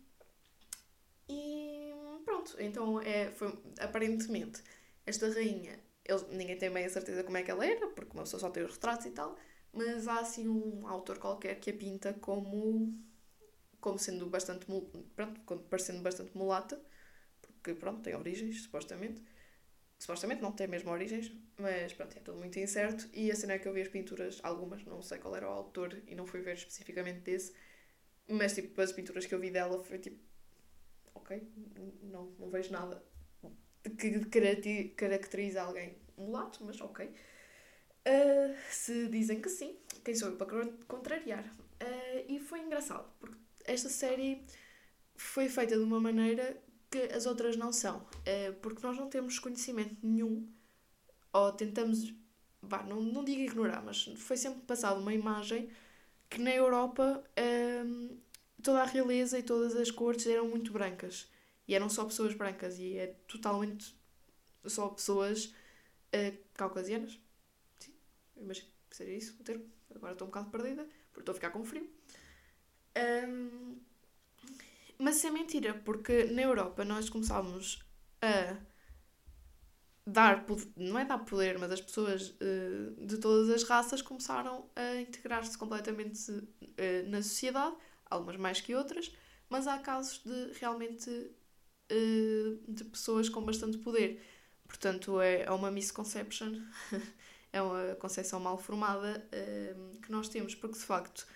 e 1.29 1.91
pronto, 2.25 2.55
então 2.59 3.01
é, 3.01 3.31
foi, 3.31 3.57
aparentemente, 3.79 4.63
esta 5.05 5.29
rainha, 5.29 5.79
eles, 6.05 6.27
ninguém 6.29 6.57
tem 6.57 6.71
bem 6.71 6.85
a 6.85 6.89
certeza 6.89 7.23
como 7.23 7.37
é 7.37 7.43
que 7.43 7.51
ela 7.51 7.65
era, 7.65 7.87
porque 7.87 8.13
uma 8.13 8.23
pessoa 8.23 8.39
só 8.39 8.49
tem 8.49 8.63
os 8.63 8.73
retratos 8.73 9.05
e 9.05 9.11
tal, 9.11 9.37
mas 9.77 10.07
há 10.07 10.19
assim 10.19 10.47
um 10.47 10.87
autor 10.87 11.19
qualquer 11.19 11.59
que 11.59 11.69
a 11.69 11.73
pinta 11.73 12.13
como 12.13 12.97
como 13.79 13.99
sendo 13.99 14.27
bastante, 14.27 14.65
pronto, 15.15 15.41
parecendo 15.69 16.01
bastante 16.01 16.35
mulata, 16.35 16.81
porque 17.41 17.73
pronto, 17.75 18.01
tem 18.01 18.15
origens, 18.15 18.63
supostamente. 18.63 19.21
Supostamente 19.99 20.41
não 20.41 20.51
tem 20.51 20.67
mesmo 20.67 20.91
origens, 20.91 21.31
mas 21.57 21.93
pronto, 21.93 22.17
é 22.17 22.21
tudo 22.21 22.37
muito 22.37 22.59
incerto. 22.59 23.07
E 23.13 23.31
a 23.31 23.35
cena 23.35 23.53
é 23.53 23.59
que 23.59 23.67
eu 23.67 23.73
vi 23.73 23.81
as 23.81 23.87
pinturas, 23.87 24.39
algumas, 24.43 24.83
não 24.85 25.01
sei 25.01 25.19
qual 25.19 25.35
era 25.35 25.47
o 25.49 25.51
autor 25.51 26.01
e 26.07 26.15
não 26.15 26.27
fui 26.27 26.41
ver 26.41 26.55
especificamente 26.55 27.21
desse, 27.21 27.53
mas 28.27 28.53
tipo, 28.53 28.79
as 28.81 28.91
pinturas 28.91 29.25
que 29.25 29.33
eu 29.33 29.39
vi 29.39 29.51
dela 29.51 29.83
foi 29.83 29.99
tipo, 29.99 30.19
ok, 31.15 31.41
não, 32.03 32.25
não 32.39 32.49
vejo 32.49 32.71
nada 32.71 33.03
que 33.97 34.89
caracteriza 34.95 35.61
alguém 35.61 35.97
mulato, 36.17 36.63
mas 36.63 36.79
ok. 36.81 37.11
Uh, 38.07 38.55
se 38.71 39.07
dizem 39.09 39.41
que 39.41 39.49
sim, 39.49 39.75
quem 40.03 40.15
sou 40.15 40.29
eu 40.29 40.37
para 40.37 40.65
contrariar? 40.87 41.43
Uh, 41.81 42.25
e 42.29 42.39
foi 42.39 42.61
engraçado, 42.61 43.05
porque 43.19 43.37
esta 43.65 43.89
série 43.89 44.45
foi 45.15 45.49
feita 45.49 45.75
de 45.75 45.83
uma 45.83 45.99
maneira 45.99 46.57
que 46.89 46.99
as 47.13 47.25
outras 47.25 47.57
não 47.57 47.73
são. 47.73 48.07
É 48.25 48.51
porque 48.53 48.85
nós 48.85 48.97
não 48.97 49.09
temos 49.09 49.39
conhecimento 49.39 49.97
nenhum, 50.01 50.47
ou 51.33 51.51
tentamos, 51.51 52.13
bah, 52.61 52.83
não, 52.83 53.01
não 53.01 53.25
digo 53.25 53.41
ignorar, 53.41 53.83
mas 53.83 54.05
foi 54.17 54.37
sempre 54.37 54.61
passada 54.61 54.99
uma 54.99 55.13
imagem 55.13 55.69
que 56.29 56.39
na 56.39 56.53
Europa 56.53 57.23
toda 58.63 58.81
a 58.81 58.85
realeza 58.85 59.37
e 59.39 59.43
todas 59.43 59.75
as 59.75 59.91
cortes 59.91 60.27
eram 60.27 60.47
muito 60.47 60.71
brancas. 60.71 61.29
E 61.67 61.75
eram 61.75 61.89
só 61.89 62.05
pessoas 62.05 62.33
brancas, 62.33 62.79
e 62.79 62.97
é 62.97 63.07
totalmente 63.27 63.93
só 64.65 64.87
pessoas 64.87 65.53
uh, 66.15 66.37
caucasianas. 66.53 67.19
Imagino 68.39 68.67
que 68.89 68.95
seria 68.95 69.17
isso 69.17 69.35
o 69.39 69.43
termo. 69.43 69.65
Agora 69.93 70.13
estou 70.13 70.27
um 70.27 70.31
bocado 70.31 70.49
perdida, 70.49 70.87
porque 71.11 71.21
estou 71.21 71.31
a 71.31 71.35
ficar 71.35 71.49
com 71.51 71.63
frio. 71.63 71.89
Um, 72.97 73.77
mas 74.99 75.17
isso 75.17 75.27
é 75.27 75.31
mentira, 75.31 75.73
porque 75.85 76.25
na 76.25 76.41
Europa 76.41 76.83
nós 76.83 77.09
começámos 77.09 77.83
a 78.21 78.57
dar 80.05 80.45
poder, 80.45 80.71
não 80.77 80.97
é 80.97 81.05
dar 81.05 81.19
poder, 81.19 81.59
mas 81.59 81.71
as 81.71 81.81
pessoas 81.81 82.29
uh, 82.29 83.05
de 83.05 83.17
todas 83.17 83.49
as 83.49 83.63
raças 83.63 84.01
começaram 84.01 84.69
a 84.75 84.95
integrar-se 85.01 85.57
completamente 85.57 86.31
uh, 86.31 87.09
na 87.09 87.21
sociedade, 87.21 87.75
algumas 88.09 88.37
mais 88.37 88.61
que 88.61 88.73
outras, 88.73 89.11
mas 89.49 89.67
há 89.67 89.77
casos 89.77 90.21
de 90.23 90.53
realmente 90.59 91.09
uh, 91.09 92.59
de 92.67 92.83
pessoas 92.85 93.27
com 93.27 93.43
bastante 93.43 93.77
poder. 93.77 94.23
Portanto, 94.65 95.19
é, 95.21 95.43
é 95.43 95.51
uma 95.51 95.69
misconception, 95.69 96.55
é 97.51 97.61
uma 97.61 97.95
concepção 97.95 98.39
mal 98.39 98.57
formada 98.57 99.27
que 100.01 100.11
nós 100.11 100.29
temos, 100.29 100.53
porque 100.55 100.77
de 100.77 100.85
facto 100.85 101.27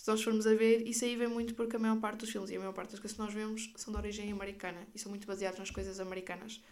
se 0.00 0.08
nós 0.08 0.22
formos 0.22 0.46
a 0.46 0.54
ver, 0.54 0.88
isso 0.88 1.04
aí 1.04 1.14
vem 1.14 1.28
muito 1.28 1.54
porque 1.54 1.76
a 1.76 1.78
maior 1.78 2.00
parte 2.00 2.20
dos 2.20 2.30
filmes 2.30 2.48
e 2.48 2.56
a 2.56 2.58
maior 2.58 2.72
parte 2.72 2.92
das 2.92 3.00
coisas 3.00 3.14
que 3.14 3.22
nós 3.22 3.34
vemos 3.34 3.70
são 3.76 3.92
de 3.92 3.98
origem 3.98 4.32
americana 4.32 4.88
e 4.94 4.98
são 4.98 5.10
muito 5.10 5.26
baseados 5.26 5.58
nas 5.58 5.70
coisas 5.70 6.00
americanas. 6.00 6.62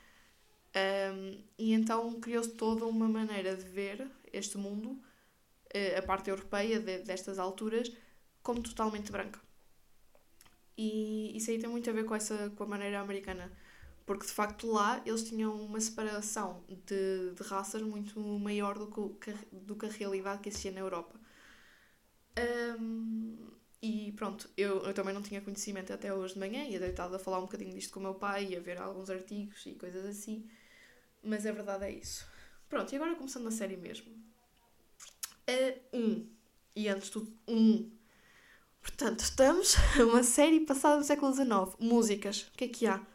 Um, 0.75 1.39
e 1.59 1.75
então 1.75 2.19
criou-se 2.21 2.53
toda 2.53 2.87
uma 2.87 3.07
maneira 3.07 3.55
de 3.55 3.65
ver 3.65 4.11
este 4.33 4.57
mundo, 4.57 4.99
eh, 5.75 5.99
a 5.99 6.03
parte 6.03 6.31
europeia 6.31 6.81
de, 6.81 7.01
destas 7.01 7.39
alturas, 7.39 7.93
como 8.43 8.63
totalmente 8.63 9.13
branca. 9.13 9.39
E 10.75 11.37
isso 11.37 11.51
aí 11.51 11.59
tem 11.59 11.69
muito 11.69 11.91
a 11.91 11.93
ver 11.93 12.07
com, 12.07 12.15
essa, 12.15 12.49
com 12.57 12.65
a 12.65 12.67
maneira 12.67 12.99
americana. 12.99 13.53
Porque 14.09 14.25
de 14.25 14.33
facto 14.33 14.67
lá 14.67 15.03
eles 15.05 15.23
tinham 15.23 15.55
uma 15.55 15.79
separação 15.79 16.65
de, 16.67 17.35
de 17.35 17.43
raças 17.43 17.83
muito 17.83 18.19
maior 18.19 18.79
do 18.79 18.87
que, 19.21 19.35
do 19.53 19.77
que 19.77 19.85
a 19.85 19.91
realidade 19.91 20.41
que 20.41 20.49
existia 20.49 20.73
na 20.73 20.81
Europa. 20.81 21.21
Um, 22.81 23.37
e 23.83 24.13
pronto, 24.13 24.49
eu, 24.57 24.79
eu 24.79 24.95
também 24.95 25.13
não 25.13 25.21
tinha 25.21 25.43
conhecimento 25.43 25.93
até 25.93 26.11
hoje 26.15 26.33
de 26.33 26.41
manhã, 26.41 26.65
ia 26.65 26.81
deitado 26.81 27.15
a 27.17 27.19
falar 27.19 27.39
um 27.39 27.43
bocadinho 27.43 27.75
disto 27.75 27.93
com 27.93 28.01
o 28.01 28.03
meu 28.03 28.15
pai, 28.15 28.57
a 28.57 28.61
ver 28.61 28.79
alguns 28.81 29.11
artigos 29.11 29.67
e 29.67 29.75
coisas 29.75 30.07
assim, 30.07 30.49
mas 31.23 31.45
a 31.45 31.53
verdade 31.53 31.85
é 31.85 31.91
isso. 31.91 32.27
Pronto, 32.67 32.91
e 32.91 32.97
agora 32.97 33.15
começando 33.15 33.47
a 33.49 33.51
série 33.51 33.77
mesmo. 33.77 34.11
É 35.47 35.81
um, 35.93 36.27
e 36.75 36.89
antes 36.89 37.09
de 37.09 37.13
tudo, 37.13 37.39
um. 37.47 37.91
Portanto, 38.81 39.21
estamos 39.21 39.77
uma 40.01 40.23
série 40.23 40.61
passada 40.61 40.97
no 40.97 41.05
século 41.05 41.31
XIX. 41.35 41.77
Músicas, 41.79 42.45
o 42.45 42.53
que 42.53 42.65
é 42.65 42.69
que 42.69 42.87
há? 42.87 43.07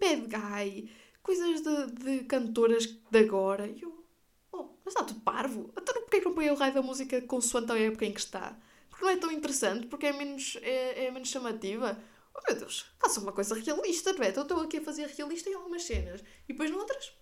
Bad 0.00 0.26
Guy, 0.26 0.90
coisas 1.22 1.60
de, 1.60 1.86
de 1.92 2.24
cantoras 2.24 2.86
de 2.86 3.18
agora. 3.18 3.66
E 3.66 3.82
eu, 3.82 4.04
oh, 4.52 4.68
mas 4.84 4.94
está 4.94 5.04
tudo 5.04 5.20
parvo. 5.20 5.70
Então 5.76 5.94
porquê 5.94 6.20
que 6.20 6.24
não 6.26 6.34
põe 6.34 6.50
o 6.50 6.54
raio 6.54 6.74
da 6.74 6.82
música 6.82 7.20
consoante 7.22 7.72
a 7.72 7.78
época 7.78 8.06
em 8.06 8.12
que 8.12 8.20
está? 8.20 8.56
porque 8.98 9.04
não 9.04 9.12
é 9.12 9.16
tão 9.16 9.30
interessante, 9.30 9.86
porque 9.86 10.06
é 10.06 10.12
menos, 10.12 10.58
é, 10.60 11.06
é 11.06 11.10
menos 11.12 11.28
chamativa. 11.28 11.96
Oh 12.34 12.40
meu 12.48 12.58
Deus, 12.58 12.84
faça 12.98 13.20
uma 13.20 13.32
coisa 13.32 13.54
realista, 13.54 14.12
não 14.12 14.24
é? 14.24 14.28
Então 14.30 14.42
estou 14.42 14.60
aqui 14.60 14.78
a 14.78 14.82
fazer 14.82 15.06
realista 15.06 15.48
em 15.48 15.54
algumas 15.54 15.84
cenas 15.84 16.20
e 16.48 16.52
depois 16.52 16.68
noutras 16.70 17.12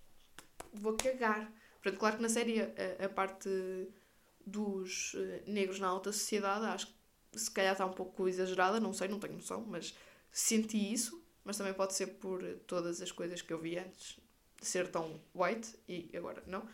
vou 0.72 0.96
cagar. 0.96 1.52
Portanto, 1.82 2.00
claro 2.00 2.16
que 2.16 2.22
na 2.22 2.30
série 2.30 2.62
a, 2.62 3.04
a 3.04 3.08
parte 3.10 3.48
dos 4.46 5.14
eh, 5.16 5.42
negros 5.46 5.78
na 5.78 5.88
alta 5.88 6.12
sociedade 6.12 6.64
acho 6.64 6.86
que 6.86 7.38
se 7.38 7.50
calhar 7.50 7.72
está 7.72 7.84
um 7.84 7.92
pouco 7.92 8.26
exagerada, 8.26 8.80
não 8.80 8.94
sei, 8.94 9.08
não 9.08 9.20
tenho 9.20 9.34
noção, 9.34 9.62
mas 9.66 9.94
senti 10.32 10.92
isso. 10.92 11.22
Mas 11.46 11.56
também 11.56 11.72
pode 11.72 11.94
ser 11.94 12.08
por 12.08 12.42
todas 12.66 13.00
as 13.00 13.10
coisas 13.10 13.40
que 13.40 13.52
eu 13.52 13.58
vi 13.58 13.78
antes 13.78 14.18
de 14.60 14.66
ser 14.66 14.88
tão 14.88 15.18
white 15.34 15.74
e 15.88 16.10
agora 16.14 16.42
não. 16.46 16.68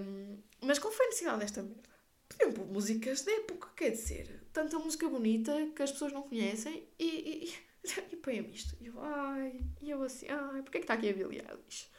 Um, 0.00 0.38
mas 0.60 0.78
qual 0.78 0.92
foi 0.92 1.06
a 1.06 1.08
necessidade 1.10 1.40
desta 1.40 1.62
merda? 1.62 1.94
podiam 2.28 2.52
pôr 2.52 2.66
músicas 2.66 3.22
da 3.22 3.32
época, 3.32 3.68
quer 3.76 3.90
dizer, 3.90 4.42
tanta 4.52 4.78
música 4.78 5.08
bonita 5.08 5.52
que 5.74 5.82
as 5.82 5.92
pessoas 5.92 6.12
não 6.12 6.22
conhecem 6.22 6.88
e, 6.98 7.52
e, 7.84 8.12
e 8.12 8.16
põem 8.22 8.50
isto. 8.50 8.76
E 8.80 8.86
eu, 8.86 9.00
ai, 9.00 9.60
e 9.80 9.90
eu 9.90 10.02
assim, 10.02 10.26
ai, 10.28 10.62
porquê 10.62 10.78
é 10.78 10.80
que 10.80 10.84
está 10.84 10.94
aqui 10.94 11.10
a 11.10 11.12
Billie 11.12 11.40
Eilish? 11.40 11.90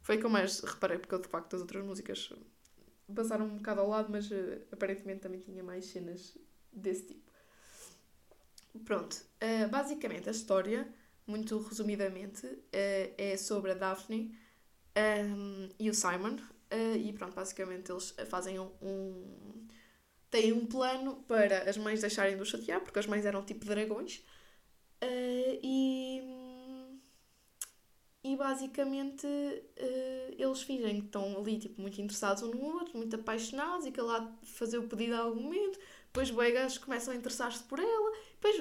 Foi 0.00 0.18
que 0.18 0.26
eu 0.26 0.30
mais 0.30 0.60
reparei, 0.60 0.98
porque 0.98 1.18
de 1.18 1.28
facto 1.28 1.54
as 1.54 1.60
outras 1.60 1.84
músicas 1.84 2.32
passaram 3.14 3.46
um 3.46 3.56
bocado 3.56 3.80
ao 3.80 3.88
lado, 3.88 4.10
mas 4.10 4.30
uh, 4.30 4.60
aparentemente 4.72 5.20
também 5.20 5.40
tinha 5.40 5.62
mais 5.62 5.86
cenas 5.86 6.36
desse 6.72 7.06
tipo. 7.06 7.31
Pronto, 8.84 9.14
uh, 9.14 9.68
basicamente 9.68 10.28
a 10.28 10.32
história 10.32 10.88
muito 11.26 11.58
resumidamente, 11.58 12.46
uh, 12.46 13.14
é 13.18 13.36
sobre 13.36 13.72
a 13.72 13.74
Daphne 13.74 14.36
um, 14.96 15.68
e 15.78 15.90
o 15.90 15.94
Simon. 15.94 16.36
Uh, 16.72 16.96
e 16.96 17.12
pronto, 17.12 17.34
basicamente 17.34 17.92
eles 17.92 18.14
fazem 18.28 18.58
um, 18.58 18.70
um, 18.80 19.66
têm 20.30 20.52
um 20.54 20.64
plano 20.64 21.16
para 21.28 21.68
as 21.68 21.76
mães 21.76 22.00
deixarem 22.00 22.34
de 22.34 22.42
o 22.42 22.46
chatear, 22.46 22.80
porque 22.80 22.98
as 22.98 23.06
mães 23.06 23.26
eram 23.26 23.44
tipo 23.44 23.64
dragões. 23.66 24.22
E, 25.62 26.22
e 28.24 28.36
basicamente 28.36 29.26
eles 30.38 30.62
fingem 30.62 31.00
que 31.00 31.06
estão 31.06 31.36
ali 31.36 31.58
tipo, 31.58 31.80
muito 31.80 32.00
interessados 32.00 32.42
um 32.42 32.50
no 32.52 32.62
outro, 32.62 32.96
muito 32.96 33.16
apaixonados 33.16 33.84
e 33.84 33.90
que 33.90 34.00
lá 34.00 34.32
fazer 34.44 34.78
o 34.78 34.88
pedido 34.88 35.14
a 35.14 35.18
algum 35.18 35.42
momento. 35.42 35.78
Depois 36.06 36.30
os 36.30 36.78
começam 36.78 37.12
a 37.12 37.16
interessar-se 37.16 37.62
por 37.64 37.78
ela, 37.78 38.16
depois 38.42 38.56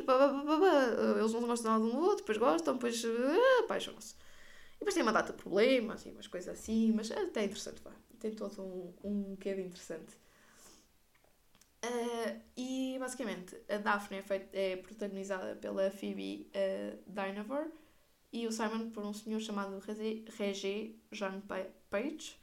eles 1.17 1.33
não 1.33 1.47
gostam 1.47 1.71
nada 1.71 1.83
um 1.83 1.89
do 1.89 1.99
outro, 1.99 2.17
depois 2.17 2.37
gostam, 2.37 2.75
depois 2.75 3.03
uh, 3.03 3.63
apaixonam-se. 3.63 4.13
E 4.75 4.79
depois 4.79 4.93
tem 4.93 5.03
uma 5.03 5.11
data 5.11 5.33
de 5.33 5.41
problemas 5.41 6.05
e 6.05 6.09
umas 6.09 6.27
coisas 6.27 6.59
assim, 6.59 6.91
mas 6.91 7.09
é 7.09 7.21
até 7.21 7.43
interessante, 7.43 7.81
pá. 7.81 7.91
Tem 8.19 8.31
todo 8.31 8.61
um, 8.61 8.93
um 9.03 9.35
quê 9.35 9.55
de 9.55 9.61
interessante. 9.61 10.15
Uh, 11.83 12.39
e 12.55 12.97
basicamente 12.99 13.59
a 13.67 13.77
Daphne 13.77 14.19
é, 14.19 14.21
feita, 14.21 14.49
é 14.53 14.75
protagonizada 14.75 15.55
pela 15.55 15.89
Phoebe 15.89 16.47
uh, 16.53 17.11
Dynevor 17.11 17.71
e 18.31 18.45
o 18.45 18.51
Simon 18.51 18.91
por 18.91 19.03
um 19.03 19.13
senhor 19.13 19.39
chamado 19.39 19.79
Regé 19.79 20.91
Jean 21.11 21.41
Page. 21.89 22.39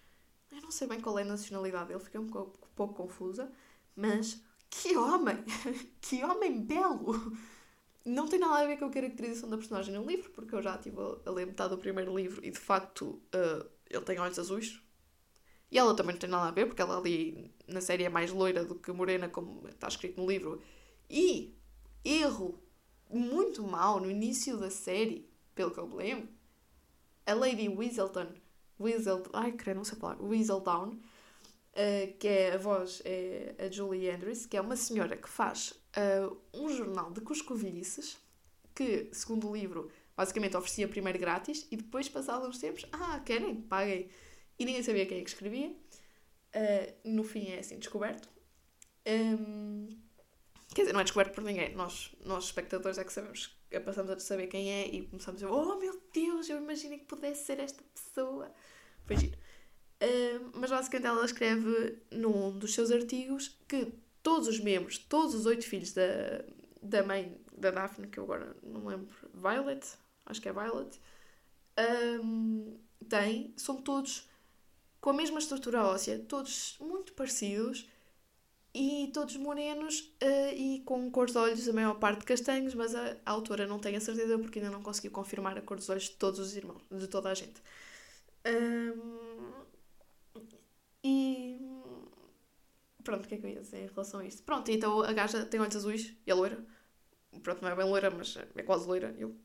Eu 0.51 0.61
não 0.63 0.73
sei 0.73 0.89
bem 0.89 1.01
qual 1.01 1.17
é 1.21 1.23
a 1.23 1.25
nacionalidade 1.25 1.89
dele, 1.89 2.01
fiquei 2.01 2.19
um 2.19 2.27
pouco, 2.27 2.67
um 2.67 2.75
pouco 2.75 2.95
confusa, 2.95 3.53
mas 3.95 4.43
que 4.71 4.97
homem! 4.97 5.37
que 6.01 6.25
homem 6.25 6.61
belo! 6.65 7.37
Não 8.05 8.27
tem 8.27 8.39
nada 8.39 8.61
a 8.61 8.67
ver 8.67 8.79
com 8.79 8.87
a 8.87 8.91
caracterização 8.91 9.51
da 9.51 9.59
personagem 9.59 9.95
no 9.95 10.05
livro, 10.05 10.31
porque 10.31 10.55
eu 10.55 10.63
já 10.63 10.75
estive 10.77 10.97
a 11.27 11.31
ler 11.31 11.47
metade 11.47 11.71
do 11.71 11.79
primeiro 11.79 12.17
livro 12.17 12.45
e 12.45 12.51
de 12.51 12.59
facto 12.59 13.21
uh, 13.35 13.69
ele 13.91 14.05
tem 14.05 14.19
olhos 14.19 14.39
azuis, 14.39 14.81
e 15.71 15.79
ela 15.79 15.95
também 15.95 16.15
não 16.15 16.21
tem 16.21 16.31
nada 16.31 16.49
a 16.49 16.51
ver, 16.51 16.67
porque 16.67 16.81
ela 16.81 16.97
ali 16.97 17.53
na 17.67 17.81
série 17.81 18.05
é 18.05 18.09
mais 18.09 18.31
loira 18.31 18.65
do 18.65 18.75
que 18.75 18.91
morena, 18.93 19.29
como 19.29 19.69
está 19.69 19.89
escrito 19.89 20.21
no 20.21 20.27
livro. 20.27 20.63
E, 21.11 21.55
erro 22.05 22.59
muito 23.11 23.63
mau 23.63 24.01
no 24.01 24.11
início 24.11 24.57
da 24.57 24.71
série, 24.71 25.31
pelo 25.55 25.71
que 25.71 25.79
eu 25.79 25.87
me 25.87 25.97
lembro, 25.97 26.29
a 27.27 27.35
Lady 27.35 27.69
Weaselton, 27.69 28.29
Weasel, 28.81 29.23
ai, 29.33 29.53
creio, 29.53 29.77
não 29.77 29.85
sei 29.85 29.99
falar, 29.99 30.21
Weaseldown, 30.23 30.99
uh, 31.79 32.19
que 32.19 32.27
é 32.27 32.55
a 32.55 32.59
voz, 32.59 33.01
é 33.05 33.55
a 33.59 33.71
Julie 33.71 34.11
Andrews, 34.11 34.47
que 34.47 34.57
é 34.57 34.61
uma 34.61 34.77
senhora 34.77 35.17
que 35.17 35.29
faz 35.29 35.71
uh, 35.97 36.37
um 36.53 36.69
jornal 36.69 37.13
de 37.13 37.21
cuscovilhices, 37.21 38.19
que, 38.75 39.09
segundo 39.13 39.49
o 39.49 39.57
livro, 39.57 39.91
basicamente 40.17 40.57
oferecia 40.57 40.89
primeiro 40.89 41.19
grátis 41.19 41.67
e 41.71 41.77
depois, 41.77 42.09
passados 42.09 42.49
uns 42.49 42.59
tempos, 42.59 42.85
ah, 42.93 43.21
querem? 43.25 43.55
Paguem 43.63 44.11
e 44.59 44.65
ninguém 44.65 44.83
sabia 44.83 45.07
quem 45.07 45.19
é 45.19 45.23
que 45.23 45.31
escrevia. 45.31 45.69
Uh, 45.69 46.95
no 47.05 47.23
fim 47.23 47.49
é 47.51 47.61
assim 47.61 47.79
descoberto. 47.79 48.29
Um, 49.07 49.89
quer 50.75 50.83
dizer, 50.83 50.93
não 50.93 51.01
é 51.01 51.05
descoberto 51.05 51.35
por 51.35 51.45
ninguém. 51.45 51.75
Nós, 51.75 52.15
nós 52.25 52.45
espectadores, 52.45 52.99
é 52.99 53.05
que 53.05 53.13
sabemos, 53.13 53.57
passamos 53.85 54.11
a 54.11 54.19
saber 54.19 54.49
quem 54.49 54.71
é 54.71 54.89
e 54.89 55.07
começamos 55.07 55.43
a 55.43 55.47
dizer: 55.47 55.59
Oh 55.59 55.79
meu 55.79 56.01
Deus, 56.13 56.49
eu 56.49 56.59
imaginei 56.59 56.99
que 56.99 57.05
pudesse 57.05 57.45
ser 57.45 57.61
esta 57.61 57.83
pessoa. 57.95 58.53
Foi 59.05 59.17
giro. 59.17 59.39
Uh, 60.01 60.51
mas 60.55 60.71
basicamente 60.71 61.09
ela 61.09 61.25
escreve 61.25 61.99
num 62.11 62.57
dos 62.57 62.73
seus 62.73 62.91
artigos 62.93 63.59
que 63.67 63.93
todos 64.23 64.47
os 64.47 64.61
membros, 64.61 64.99
todos 64.99 65.35
os 65.35 65.47
oito 65.47 65.65
filhos 65.67 65.93
da, 65.93 66.45
da 66.81 67.03
mãe 67.03 67.37
da 67.57 67.71
Daphne, 67.71 68.07
que 68.07 68.19
eu 68.19 68.25
agora 68.25 68.57
não 68.63 68.87
lembro, 68.87 69.09
Violet, 69.35 69.85
acho 70.27 70.41
que 70.41 70.49
é 70.49 70.53
Violet, 70.53 71.01
um, 72.23 72.79
têm, 73.09 73.53
são 73.57 73.77
todos 73.83 74.29
com 75.01 75.11
a 75.11 75.13
mesma 75.13 75.39
estrutura 75.39 75.85
óssea, 75.85 76.19
todos 76.29 76.77
muito 76.81 77.13
parecidos 77.13 77.89
e 78.75 79.11
todos 79.13 79.37
morenos 79.37 80.13
uh, 80.23 80.55
e 80.55 80.81
com 80.85 81.11
cor 81.11 81.27
de 81.27 81.39
olhos, 81.39 81.69
a 81.69 81.73
maior 81.73 81.95
parte 81.95 82.25
castanhos, 82.25 82.75
mas 82.75 82.95
a, 82.95 83.17
a, 83.25 83.31
autora 83.31 83.67
não 83.67 83.79
tem 83.79 83.97
a 83.97 84.01
certeza 84.01 84.39
porque 84.39 84.59
ainda 84.59 84.71
não 84.71 84.83
conseguiu 84.83 85.11
confirmar 85.11 85.57
a 85.57 85.63
cor 85.63 85.77
dos 85.77 85.89
olhos 85.89 86.05
de 86.05 86.13
todos 86.13 86.39
os 86.39 86.57
irmãos, 86.57 86.83
de 86.91 87.07
toda 87.09 87.31
a 87.31 87.35
gente. 87.35 87.61
Um, 88.47 89.68
e 91.03 91.61
pronto, 93.05 93.25
o 93.25 93.29
que 93.29 93.35
é 93.35 93.39
que 93.39 93.47
eu 93.47 93.51
ia 93.51 93.61
dizer 93.61 93.85
em 93.85 93.87
relação 93.89 94.21
a 94.21 94.25
isto? 94.25 94.43
Pronto, 94.43 94.71
então 94.71 95.03
a 95.03 95.13
gaja 95.13 95.45
tem 95.47 95.61
olhos 95.61 95.77
azuis 95.77 96.15
e 96.27 96.31
é 96.31 96.35
loira. 96.35 96.65
Pronto, 97.43 97.63
não 97.63 97.71
é 97.71 97.77
bem 97.77 97.87
loira, 97.87 98.11
mas 98.11 98.37
é 98.37 98.63
quase 98.63 98.87
loira. 98.87 99.15
Eu. 99.19 99.37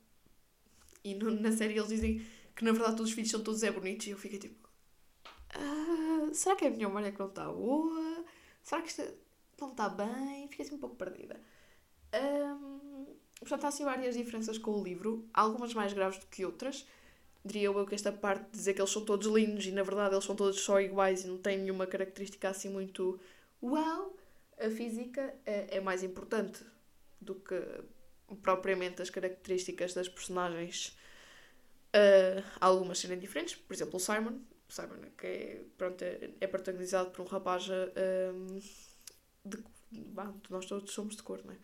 E 1.03 1.15
no, 1.15 1.31
na 1.31 1.51
série 1.51 1.77
eles 1.77 1.89
dizem 1.89 2.25
que 2.55 2.63
na 2.63 2.71
verdade 2.71 2.95
todos 2.95 3.09
os 3.09 3.15
filhos 3.15 3.31
são 3.31 3.43
todos 3.43 3.63
é 3.63 3.71
bonitos 3.71 4.07
e 4.07 4.11
eu 4.11 4.17
fiquei 4.17 4.39
tipo 4.39 4.69
uh, 5.57 6.33
será 6.33 6.55
que 6.55 6.65
é 6.65 6.67
a 6.67 6.71
minha 6.71 6.87
memória 6.87 7.11
que 7.11 7.19
não 7.19 7.27
está 7.27 7.51
boa? 7.51 8.25
Será 8.61 8.81
que 8.81 8.89
isto 8.89 9.03
não 9.59 9.71
está 9.71 9.89
bem? 9.89 10.47
Fiquei 10.47 10.65
assim 10.65 10.75
um 10.75 10.79
pouco 10.79 10.95
perdida. 10.95 11.39
Um, 12.13 13.05
portanto, 13.39 13.65
há 13.65 13.67
assim 13.67 13.83
várias 13.83 14.15
diferenças 14.15 14.57
com 14.57 14.71
o 14.71 14.83
livro, 14.83 15.27
algumas 15.33 15.73
mais 15.73 15.93
graves 15.93 16.19
do 16.19 16.27
que 16.27 16.45
outras. 16.45 16.87
Diria 17.45 17.65
eu 17.65 17.85
que 17.85 17.95
esta 17.95 18.11
parte 18.11 18.45
de 18.45 18.51
dizer 18.51 18.73
que 18.73 18.81
eles 18.81 18.91
são 18.91 19.03
todos 19.03 19.27
lindos 19.27 19.65
e 19.65 19.71
na 19.71 19.83
verdade 19.83 20.15
eles 20.15 20.23
são 20.23 20.35
todos 20.35 20.59
só 20.61 20.79
iguais 20.79 21.25
e 21.25 21.27
não 21.27 21.37
têm 21.37 21.57
nenhuma 21.57 21.85
característica 21.85 22.49
assim 22.49 22.69
muito 22.69 23.19
uau, 23.61 24.15
a 24.57 24.69
física 24.69 25.33
é, 25.45 25.77
é 25.77 25.81
mais 25.81 26.03
importante 26.03 26.63
do 27.19 27.35
que 27.35 27.61
propriamente 28.41 29.01
as 29.01 29.09
características 29.09 29.93
das 29.93 30.07
personagens. 30.07 30.97
Uh, 31.95 32.43
algumas 32.59 32.97
serem 32.97 33.19
diferentes, 33.19 33.55
por 33.55 33.73
exemplo, 33.73 33.97
o 33.97 33.99
Simon 33.99 34.39
Simon, 34.73 35.11
que 35.15 35.27
é, 35.27 35.65
pronto, 35.77 36.01
é, 36.01 36.31
é 36.41 36.47
protagonizado 36.47 37.11
por 37.11 37.21
um 37.21 37.25
rapaz 37.25 37.67
um, 37.69 38.59
de, 39.45 39.63
bah, 39.91 40.33
nós 40.49 40.65
todos 40.65 40.91
somos 40.91 41.15
de 41.15 41.21
cor, 41.21 41.43
não 41.45 41.53
é? 41.53 41.57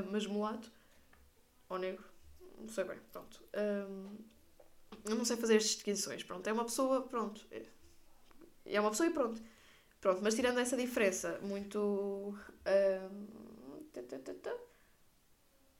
Uh, 0.00 0.08
mas 0.12 0.26
mulato 0.26 0.70
ou 1.68 1.78
negro, 1.78 2.04
não 2.58 2.68
sei 2.68 2.84
bem, 2.84 2.98
pronto. 3.12 3.42
Um, 3.52 4.16
eu 5.06 5.16
não 5.16 5.24
sei 5.24 5.36
fazer 5.36 5.56
as 5.56 5.64
distinções, 5.64 6.22
pronto, 6.22 6.46
é 6.46 6.52
uma 6.52 6.64
pessoa, 6.64 7.02
pronto, 7.02 7.46
é, 7.50 7.62
é 8.66 8.80
uma 8.80 8.90
pessoa 8.90 9.08
e 9.08 9.12
pronto. 9.12 9.42
Pronto, 10.00 10.20
mas 10.22 10.34
tirando 10.34 10.58
essa 10.58 10.76
diferença 10.76 11.38
muito. 11.42 12.38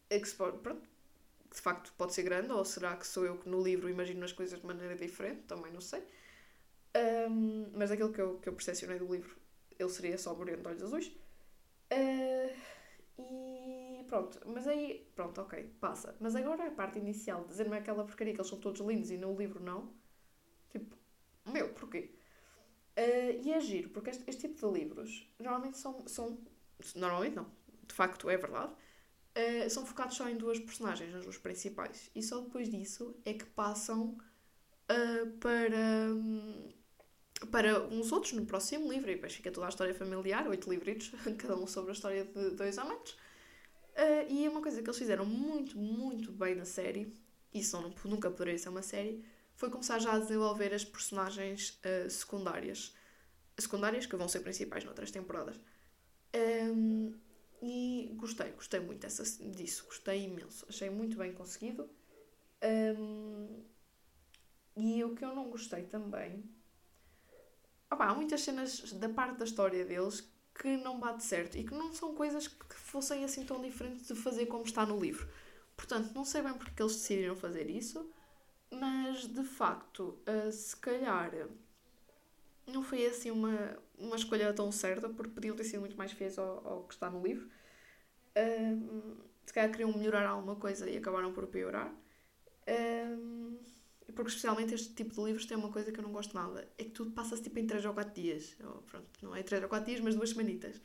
Que 0.08 0.26
pronto, 0.62 0.82
de 1.52 1.60
facto 1.60 1.92
pode 1.96 2.14
ser 2.14 2.22
grande, 2.22 2.52
ou 2.52 2.64
será 2.64 2.96
que 2.96 3.06
sou 3.06 3.24
eu 3.24 3.36
que 3.38 3.48
no 3.48 3.62
livro 3.62 3.88
imagino 3.88 4.24
as 4.24 4.32
coisas 4.32 4.60
de 4.60 4.66
maneira 4.66 4.94
diferente? 4.96 5.42
Também 5.42 5.72
não 5.72 5.80
sei. 5.80 6.02
Um, 7.30 7.70
mas 7.74 7.90
aquilo 7.90 8.12
que 8.12 8.20
eu, 8.20 8.38
que 8.38 8.48
eu 8.48 8.52
percepcionei 8.52 8.98
do 8.98 9.12
livro, 9.12 9.36
ele 9.78 9.90
seria 9.90 10.16
só 10.18 10.34
moreno 10.34 10.62
de 10.62 10.68
olhos 10.68 10.82
azuis. 10.82 11.06
Uh, 11.92 12.54
pronto, 14.06 14.40
mas 14.46 14.66
aí, 14.66 15.10
pronto, 15.14 15.40
ok, 15.40 15.74
passa. 15.80 16.16
Mas 16.20 16.34
agora 16.34 16.66
a 16.66 16.70
parte 16.70 16.98
inicial, 16.98 17.44
dizer-me 17.44 17.76
aquela 17.76 18.04
porcaria 18.04 18.32
que 18.32 18.40
eles 18.40 18.48
são 18.48 18.58
todos 18.58 18.80
lindos 18.80 19.10
e 19.10 19.16
no 19.16 19.36
livro 19.36 19.62
não. 19.62 19.92
Tipo, 20.70 20.96
meu, 21.46 21.68
porquê? 21.74 22.14
Uh, 22.98 23.42
e 23.44 23.52
é 23.52 23.60
giro, 23.60 23.90
porque 23.90 24.10
este, 24.10 24.24
este, 24.26 24.48
tipo 24.48 24.66
de 24.66 24.78
livros 24.78 25.28
normalmente 25.38 25.78
são, 25.78 26.06
são. 26.08 26.38
Normalmente 26.94 27.36
não, 27.36 27.50
de 27.86 27.94
facto 27.94 28.30
é 28.30 28.36
verdade. 28.36 28.72
Uh, 29.36 29.68
são 29.68 29.84
focados 29.84 30.16
só 30.16 30.28
em 30.28 30.36
duas 30.36 30.58
personagens, 30.58 31.14
as 31.14 31.24
duas 31.24 31.36
principais. 31.36 32.10
E 32.14 32.22
só 32.22 32.40
depois 32.40 32.70
disso 32.70 33.14
é 33.24 33.34
que 33.34 33.44
passam 33.44 34.16
uh, 34.90 35.30
para. 35.38 36.10
Um, 36.10 36.68
para 37.50 37.82
uns 37.88 38.12
outros 38.12 38.32
no 38.32 38.46
próximo 38.46 38.90
livro, 38.90 39.10
e 39.10 39.14
depois 39.14 39.34
fica 39.34 39.50
toda 39.50 39.66
a 39.66 39.68
história 39.68 39.94
familiar, 39.94 40.48
oito 40.48 40.70
livritos, 40.70 41.12
cada 41.36 41.54
um 41.54 41.66
sobre 41.66 41.90
a 41.90 41.92
história 41.92 42.24
de 42.24 42.50
dois 42.52 42.78
amantes. 42.78 43.14
Uh, 43.96 44.30
e 44.30 44.44
é 44.44 44.48
uma 44.50 44.60
coisa 44.60 44.82
que 44.82 44.88
eles 44.88 44.98
fizeram 44.98 45.24
muito, 45.24 45.78
muito 45.78 46.30
bem 46.30 46.54
na 46.54 46.66
série, 46.66 47.14
e 47.52 47.60
isso 47.60 47.80
não, 47.80 47.94
nunca 48.04 48.30
poderia 48.30 48.58
ser 48.58 48.68
uma 48.68 48.82
série, 48.82 49.24
foi 49.54 49.70
começar 49.70 49.98
já 49.98 50.12
a 50.12 50.18
desenvolver 50.18 50.74
as 50.74 50.84
personagens 50.84 51.80
uh, 51.80 52.10
secundárias. 52.10 52.94
Secundárias 53.56 54.04
que 54.04 54.14
vão 54.16 54.28
ser 54.28 54.40
principais 54.40 54.84
noutras 54.84 55.10
temporadas. 55.10 55.58
Um, 56.34 57.14
e 57.62 58.12
gostei, 58.16 58.50
gostei 58.52 58.80
muito 58.80 59.00
dessa, 59.00 59.24
disso, 59.50 59.86
gostei 59.86 60.24
imenso. 60.24 60.66
Achei 60.68 60.90
muito 60.90 61.16
bem 61.16 61.32
conseguido. 61.32 61.88
Um, 62.62 63.62
e 64.76 65.02
o 65.02 65.14
que 65.14 65.24
eu 65.24 65.34
não 65.34 65.48
gostei 65.48 65.84
também 65.84 66.44
Opa, 67.90 68.06
há 68.06 68.14
muitas 68.14 68.40
cenas 68.42 68.92
da 68.94 69.08
parte 69.08 69.38
da 69.38 69.44
história 69.44 69.84
deles 69.84 70.28
que 70.58 70.76
não 70.78 70.98
bate 70.98 71.24
certo 71.24 71.56
e 71.56 71.64
que 71.64 71.74
não 71.74 71.92
são 71.92 72.14
coisas 72.14 72.48
que 72.48 72.74
fossem 72.74 73.24
assim 73.24 73.44
tão 73.44 73.60
diferentes 73.60 74.06
de 74.08 74.14
fazer 74.14 74.46
como 74.46 74.64
está 74.64 74.86
no 74.86 74.98
livro. 74.98 75.28
Portanto, 75.76 76.12
não 76.14 76.24
sei 76.24 76.42
bem 76.42 76.54
porque 76.54 76.72
que 76.74 76.82
eles 76.82 76.94
decidiram 76.94 77.36
fazer 77.36 77.68
isso, 77.68 78.10
mas 78.70 79.26
de 79.26 79.44
facto, 79.44 80.18
uh, 80.26 80.50
se 80.50 80.76
calhar 80.76 81.30
não 82.66 82.82
foi 82.82 83.06
assim 83.06 83.30
uma, 83.30 83.78
uma 83.98 84.16
escolha 84.16 84.52
tão 84.52 84.72
certa, 84.72 85.08
porque 85.08 85.32
podiam 85.32 85.54
ter 85.54 85.64
sido 85.64 85.80
muito 85.80 85.96
mais 85.96 86.12
feios 86.12 86.38
ao, 86.38 86.66
ao 86.66 86.82
que 86.84 86.94
está 86.94 87.10
no 87.10 87.22
livro. 87.22 87.48
Uh, 88.36 89.16
se 89.44 89.52
calhar 89.52 89.70
queriam 89.70 89.92
melhorar 89.96 90.26
alguma 90.26 90.56
coisa 90.56 90.88
e 90.90 90.96
acabaram 90.96 91.32
por 91.32 91.46
piorar. 91.46 91.94
Um, 92.68 93.58
porque 94.16 94.30
especialmente 94.30 94.74
este 94.74 94.94
tipo 94.94 95.14
de 95.14 95.22
livros 95.22 95.46
tem 95.46 95.56
uma 95.56 95.70
coisa 95.70 95.92
que 95.92 96.00
eu 96.00 96.02
não 96.02 96.10
gosto 96.10 96.34
nada. 96.34 96.68
É 96.78 96.84
que 96.84 96.90
tudo 96.90 97.12
passa-se 97.12 97.42
tipo 97.42 97.58
em 97.58 97.66
3 97.66 97.84
ou 97.84 97.94
4 97.94 98.14
dias. 98.14 98.56
Ou, 98.64 98.82
pronto, 98.82 99.06
não 99.22 99.36
é 99.36 99.42
3 99.42 99.62
ou 99.62 99.68
4 99.68 99.86
dias, 99.86 100.00
mas 100.00 100.16
duas 100.16 100.30
semanitas. 100.30 100.80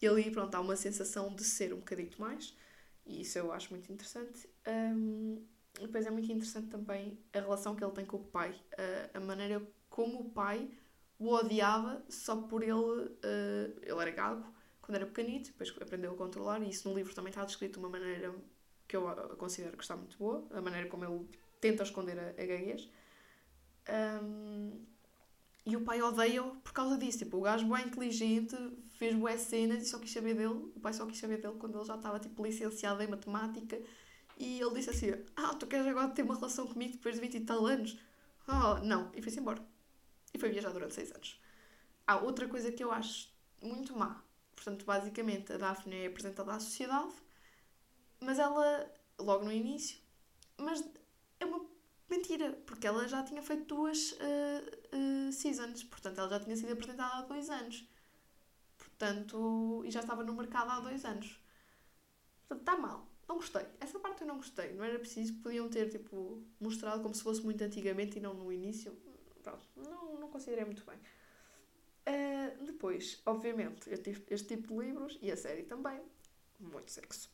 E 0.00 0.06
ali, 0.06 0.30
pronto, 0.30 0.54
há 0.54 0.60
uma 0.60 0.76
sensação 0.76 1.34
de 1.34 1.42
ser 1.42 1.72
um 1.72 1.78
bocadinho 1.78 2.10
mais. 2.18 2.54
E 3.06 3.22
isso 3.22 3.38
eu 3.38 3.50
acho 3.52 3.70
muito 3.70 3.90
interessante. 3.90 4.48
Um, 4.68 5.42
depois 5.80 6.06
é 6.06 6.10
muito 6.10 6.30
interessante 6.30 6.68
também 6.68 7.18
a 7.32 7.40
relação 7.40 7.74
que 7.74 7.82
ele 7.82 7.92
tem 7.92 8.04
com 8.04 8.18
o 8.18 8.24
pai. 8.24 8.54
A, 9.12 9.18
a 9.18 9.20
maneira 9.20 9.66
como 9.88 10.20
o 10.20 10.30
pai 10.30 10.70
o 11.18 11.32
odiava 11.32 12.04
só 12.10 12.36
por 12.36 12.62
ele. 12.62 12.74
Uh, 12.74 13.80
ele 13.82 14.00
era 14.00 14.10
gago 14.10 14.46
quando 14.82 14.96
era 14.96 15.06
pequenito, 15.06 15.50
depois 15.50 15.74
aprendeu 15.80 16.12
a 16.12 16.16
controlar. 16.16 16.62
E 16.62 16.68
isso 16.68 16.88
no 16.88 16.94
livro 16.94 17.14
também 17.14 17.30
está 17.30 17.44
descrito 17.44 17.74
de 17.74 17.78
uma 17.84 17.88
maneira 17.88 18.34
que 18.86 18.96
eu 18.96 19.02
considero 19.36 19.76
que 19.76 19.82
está 19.82 19.96
muito 19.96 20.16
boa. 20.18 20.46
A 20.52 20.60
maneira 20.60 20.88
como 20.88 21.04
ele 21.04 21.26
tenta 21.60 21.82
esconder 21.82 22.18
a, 22.18 22.28
a 22.30 22.46
gaguez. 22.46 22.88
Um, 23.88 24.84
e 25.64 25.76
o 25.76 25.80
pai 25.80 26.00
odeia-o 26.00 26.56
por 26.56 26.72
causa 26.72 26.96
disso. 26.96 27.18
Tipo, 27.18 27.38
o 27.38 27.40
gajo 27.40 27.66
bem 27.66 27.86
inteligente, 27.86 28.56
fez 28.98 29.14
boas 29.14 29.40
cenas 29.40 29.82
e 29.82 29.86
só 29.86 29.98
quis 29.98 30.12
saber 30.12 30.34
dele. 30.34 30.70
O 30.74 30.80
pai 30.80 30.92
só 30.92 31.04
quis 31.06 31.18
saber 31.18 31.40
dele 31.40 31.56
quando 31.58 31.76
ele 31.76 31.84
já 31.84 31.96
estava 31.96 32.20
tipo, 32.20 32.44
licenciado 32.44 33.02
em 33.02 33.08
matemática. 33.08 33.80
E 34.38 34.60
ele 34.60 34.74
disse 34.74 34.90
assim: 34.90 35.12
Ah, 35.34 35.54
tu 35.54 35.66
queres 35.66 35.86
agora 35.86 36.08
ter 36.08 36.22
uma 36.22 36.36
relação 36.36 36.66
comigo 36.66 36.92
depois 36.92 37.16
de 37.16 37.20
20 37.20 37.34
e 37.34 37.40
tal 37.40 37.66
anos? 37.66 37.98
Oh, 38.46 38.84
não. 38.84 39.10
E 39.14 39.20
foi-se 39.20 39.40
embora. 39.40 39.60
E 40.32 40.38
foi 40.38 40.50
viajar 40.50 40.70
durante 40.70 40.94
6 40.94 41.12
anos. 41.12 41.40
Há 42.06 42.18
outra 42.18 42.46
coisa 42.46 42.70
que 42.70 42.84
eu 42.84 42.92
acho 42.92 43.28
muito 43.60 43.96
má. 43.98 44.22
Portanto, 44.54 44.84
basicamente, 44.84 45.52
a 45.52 45.56
Daphne 45.56 45.96
é 45.96 46.06
apresentada 46.06 46.52
à 46.54 46.60
sociedade, 46.60 47.12
mas 48.20 48.38
ela, 48.38 48.90
logo 49.18 49.44
no 49.44 49.52
início, 49.52 49.98
mas 50.56 50.82
é 51.40 51.44
uma 51.44 51.66
mentira, 52.08 52.52
porque 52.66 52.86
ela 52.86 53.06
já 53.08 53.22
tinha 53.22 53.42
feito 53.42 53.64
duas 53.64 54.12
uh, 54.12 55.28
uh, 55.28 55.32
seasons, 55.32 55.84
portanto 55.84 56.18
ela 56.18 56.28
já 56.28 56.40
tinha 56.40 56.56
sido 56.56 56.72
apresentada 56.72 57.14
há 57.16 57.22
dois 57.22 57.50
anos. 57.50 57.88
Portanto, 58.78 59.82
e 59.84 59.90
já 59.90 60.00
estava 60.00 60.22
no 60.24 60.34
mercado 60.34 60.70
há 60.70 60.80
dois 60.80 61.04
anos. 61.04 61.38
Portanto, 62.48 62.60
está 62.60 62.76
mal. 62.76 63.06
Não 63.28 63.36
gostei. 63.36 63.66
Essa 63.80 63.98
parte 63.98 64.22
eu 64.22 64.26
não 64.26 64.36
gostei. 64.36 64.72
Não 64.72 64.84
era 64.84 64.98
preciso. 64.98 65.34
Podiam 65.42 65.68
ter, 65.68 65.90
tipo, 65.90 66.42
mostrado 66.60 67.02
como 67.02 67.14
se 67.14 67.22
fosse 67.22 67.42
muito 67.42 67.62
antigamente 67.62 68.18
e 68.18 68.20
não 68.20 68.32
no 68.32 68.50
início. 68.50 68.96
Pronto. 69.42 69.66
Não, 69.76 70.18
não 70.18 70.30
considerei 70.30 70.64
muito 70.64 70.84
bem. 70.84 70.98
Uh, 72.08 72.64
depois, 72.64 73.20
obviamente, 73.26 73.90
este, 73.90 74.46
tipo 74.46 74.68
de 74.68 74.86
livros 74.86 75.18
e 75.20 75.30
a 75.30 75.36
série 75.36 75.64
também. 75.64 76.00
Muito 76.58 76.90
sexo. 76.90 77.30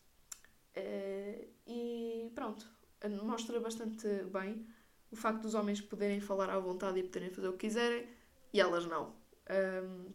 Uh, 0.77 1.49
e 1.67 2.33
pronto 2.35 2.82
mostra 3.09 3.59
bastante 3.61 4.07
bem 4.33 4.67
o 5.11 5.17
facto 5.17 5.43
dos 5.43 5.55
homens 5.55 5.81
poderem 5.81 6.21
falar 6.21 6.51
à 6.51 6.59
vontade 6.59 6.99
e 6.99 7.03
poderem 7.03 7.31
fazer 7.31 7.49
o 7.49 7.53
que 7.53 7.67
quiserem 7.67 8.07
e 8.53 8.61
elas 8.61 8.87
não. 8.87 9.15
Um, 9.51 10.07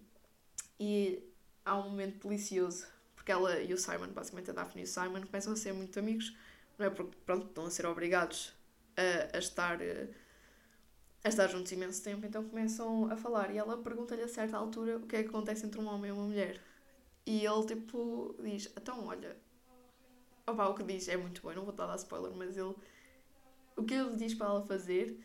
e 0.79 1.23
há 1.65 1.77
um 1.77 1.89
momento 1.89 2.27
delicioso 2.27 2.87
porque 3.27 3.31
ela 3.33 3.59
e 3.59 3.73
o 3.73 3.77
Simon, 3.77 4.07
basicamente 4.07 4.51
a 4.51 4.53
Daphne 4.53 4.83
e 4.83 4.85
o 4.85 4.87
Simon, 4.87 5.21
começam 5.25 5.51
a 5.51 5.55
ser 5.57 5.73
muito 5.73 5.99
amigos, 5.99 6.33
não 6.77 6.85
é? 6.85 6.89
Porque, 6.89 7.17
pronto, 7.25 7.47
estão 7.47 7.65
a 7.65 7.69
ser 7.69 7.85
obrigados 7.85 8.53
a, 8.95 9.35
a 9.35 9.39
estar. 9.39 9.79
A 11.23 11.27
estar 11.27 11.47
juntos 11.47 11.69
imenso 11.73 12.01
tempo, 12.01 12.25
então 12.25 12.47
começam 12.47 13.11
a 13.11 13.17
falar. 13.17 13.51
E 13.53 13.57
ela 13.57 13.77
pergunta-lhe 13.77 14.21
a 14.21 14.29
certa 14.29 14.55
altura 14.55 14.97
o 14.97 15.05
que 15.05 15.17
é 15.17 15.23
que 15.23 15.29
acontece 15.29 15.65
entre 15.65 15.81
um 15.81 15.87
homem 15.87 16.09
e 16.09 16.13
uma 16.13 16.23
mulher. 16.23 16.61
E 17.25 17.45
ele, 17.45 17.65
tipo, 17.65 18.33
diz: 18.41 18.71
Então, 18.77 19.05
olha, 19.07 19.35
Opa, 20.49 20.69
o 20.69 20.73
que 20.73 20.83
diz 20.83 21.09
é 21.09 21.17
muito 21.17 21.41
bom, 21.41 21.53
não 21.53 21.63
vou 21.63 21.71
estar 21.71 21.83
a 21.83 21.87
dar 21.87 21.95
spoiler, 21.97 22.31
mas 22.33 22.55
ele. 22.55 22.73
O 23.75 23.83
que 23.83 23.93
ele 23.93 24.15
diz 24.15 24.33
para 24.33 24.47
ela 24.47 24.61
fazer. 24.65 25.19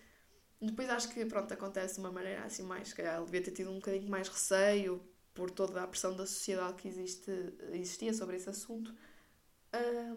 Depois 0.60 0.88
acho 0.90 1.08
que, 1.12 1.24
pronto, 1.26 1.52
acontece 1.54 1.94
de 1.94 2.00
uma 2.00 2.10
maneira 2.10 2.44
assim 2.44 2.64
mais. 2.64 2.88
Se 2.88 2.94
calhar 2.94 3.16
ele 3.16 3.26
devia 3.26 3.42
ter 3.42 3.52
tido 3.52 3.70
um 3.70 3.76
bocadinho 3.76 4.10
mais 4.10 4.28
receio 4.28 5.00
por 5.32 5.50
toda 5.50 5.82
a 5.82 5.86
pressão 5.86 6.14
da 6.16 6.26
sociedade 6.26 6.74
que 6.76 6.88
existe, 6.88 7.30
existia 7.72 8.12
sobre 8.12 8.36
esse 8.36 8.50
assunto. 8.50 8.94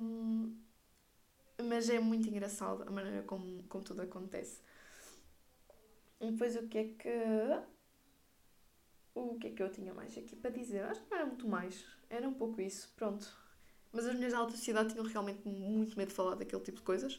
Um, 0.02 0.58
mas 1.64 1.90
é 1.90 2.00
muito 2.00 2.28
engraçado 2.28 2.84
a 2.84 2.92
maneira 2.92 3.24
como, 3.24 3.64
como 3.64 3.84
tudo 3.84 4.02
acontece. 4.02 4.60
E 6.20 6.32
depois 6.32 6.56
o 6.56 6.68
que 6.68 6.78
é 6.80 6.84
que. 6.84 7.10
O 9.14 9.38
que 9.38 9.48
é 9.48 9.52
que 9.52 9.64
eu 9.64 9.72
tinha 9.72 9.94
mais 9.94 10.18
aqui 10.18 10.36
para 10.36 10.50
dizer? 10.50 10.84
Acho 10.84 11.02
que 11.02 11.12
não 11.12 11.18
era 11.18 11.26
muito 11.28 11.48
mais. 11.48 11.86
Era 12.10 12.28
um 12.28 12.34
pouco 12.34 12.60
isso. 12.60 12.92
Pronto. 12.96 13.45
Mas 13.96 14.06
as 14.06 14.14
mulheres 14.14 14.34
da 14.34 14.40
alta 14.40 14.52
sociedade 14.52 14.92
tinham 14.92 15.06
realmente 15.06 15.48
muito 15.48 15.98
medo 15.98 16.10
de 16.10 16.14
falar 16.14 16.36
daquele 16.36 16.62
tipo 16.62 16.78
de 16.78 16.84
coisas. 16.84 17.18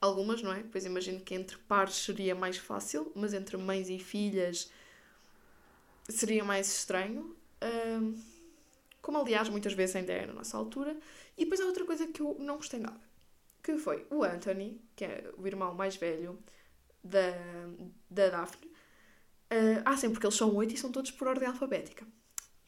Algumas, 0.00 0.42
não 0.42 0.52
é? 0.52 0.64
Pois 0.72 0.84
imagino 0.84 1.20
que 1.20 1.34
entre 1.34 1.56
pares 1.56 1.94
seria 1.94 2.34
mais 2.34 2.56
fácil, 2.56 3.12
mas 3.14 3.32
entre 3.32 3.56
mães 3.56 3.88
e 3.88 3.96
filhas 3.98 4.72
seria 6.08 6.42
mais 6.42 6.68
estranho. 6.68 7.36
Um, 7.62 8.20
como 9.00 9.18
aliás 9.18 9.48
muitas 9.48 9.72
vezes 9.72 9.94
ainda 9.94 10.12
é 10.12 10.26
na 10.26 10.32
nossa 10.32 10.56
altura. 10.56 10.96
E 11.38 11.44
depois 11.44 11.60
há 11.60 11.64
outra 11.64 11.84
coisa 11.84 12.04
que 12.08 12.20
eu 12.20 12.36
não 12.40 12.56
gostei 12.56 12.80
nada. 12.80 13.00
Que 13.62 13.78
foi 13.78 14.04
o 14.10 14.24
Anthony, 14.24 14.80
que 14.96 15.04
é 15.04 15.30
o 15.38 15.46
irmão 15.46 15.72
mais 15.74 15.94
velho 15.94 16.36
da, 17.04 17.30
da 18.10 18.30
Daphne. 18.30 18.66
Uh, 18.66 19.82
ah, 19.84 19.96
sim, 19.96 20.10
porque 20.10 20.26
eles 20.26 20.36
são 20.36 20.52
oito 20.56 20.74
e 20.74 20.76
são 20.76 20.90
todos 20.90 21.12
por 21.12 21.28
ordem 21.28 21.46
alfabética. 21.46 22.04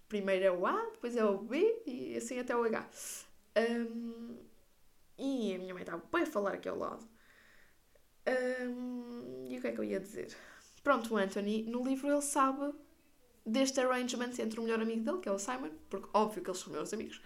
Primeiro 0.09 0.45
é 0.45 0.53
o 0.53 0.65
A, 0.65 0.91
depois 0.93 1.17
é 1.17 1.25
o 1.25 1.39
B 1.39 1.83
e 1.87 2.17
assim 2.17 2.39
até 2.39 2.55
o 2.55 2.63
H. 2.63 2.89
Um, 3.57 4.39
e 5.19 5.55
a 5.55 5.59
minha 5.59 5.75
mãe 5.75 5.83
estava 5.83 6.03
bem 6.13 6.23
a 6.23 6.27
falar 6.27 6.55
aqui 6.55 6.69
ao 6.69 6.79
lado. 6.79 7.07
Um, 8.27 9.47
e 9.49 9.59
o 9.59 9.61
que 9.61 9.67
é 9.67 9.73
que 9.73 9.79
eu 9.79 9.85
ia 9.85 10.01
dizer? 10.01 10.37
Pronto, 10.83 11.15
o 11.15 11.17
Anthony, 11.17 11.63
no 11.65 11.85
livro 11.85 12.11
ele 12.11 12.23
sabe 12.23 12.73
deste 13.45 13.81
arrangement 13.81 14.33
entre 14.39 14.59
o 14.59 14.63
melhor 14.63 14.81
amigo 14.81 15.03
dele, 15.03 15.21
que 15.21 15.29
é 15.29 15.33
o 15.33 15.39
Simon, 15.39 15.71
porque 15.91 16.09
óbvio 16.15 16.43
que 16.43 16.51
eles 16.51 16.61
são 16.61 16.73
meus 16.73 16.93
amigos, 16.93 17.21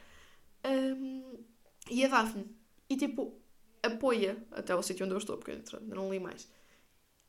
um, 0.65 1.45
e 1.91 2.05
a 2.05 2.09
Daphne. 2.09 2.47
E 2.89 2.97
tipo, 2.97 3.39
apoia 3.83 4.45
até 4.51 4.75
o 4.75 4.83
sítio 4.83 5.05
onde 5.05 5.15
eu 5.15 5.19
estou, 5.19 5.37
porque 5.37 5.53
eu 5.53 5.81
não 5.95 6.11
li 6.11 6.19
mais. 6.19 6.49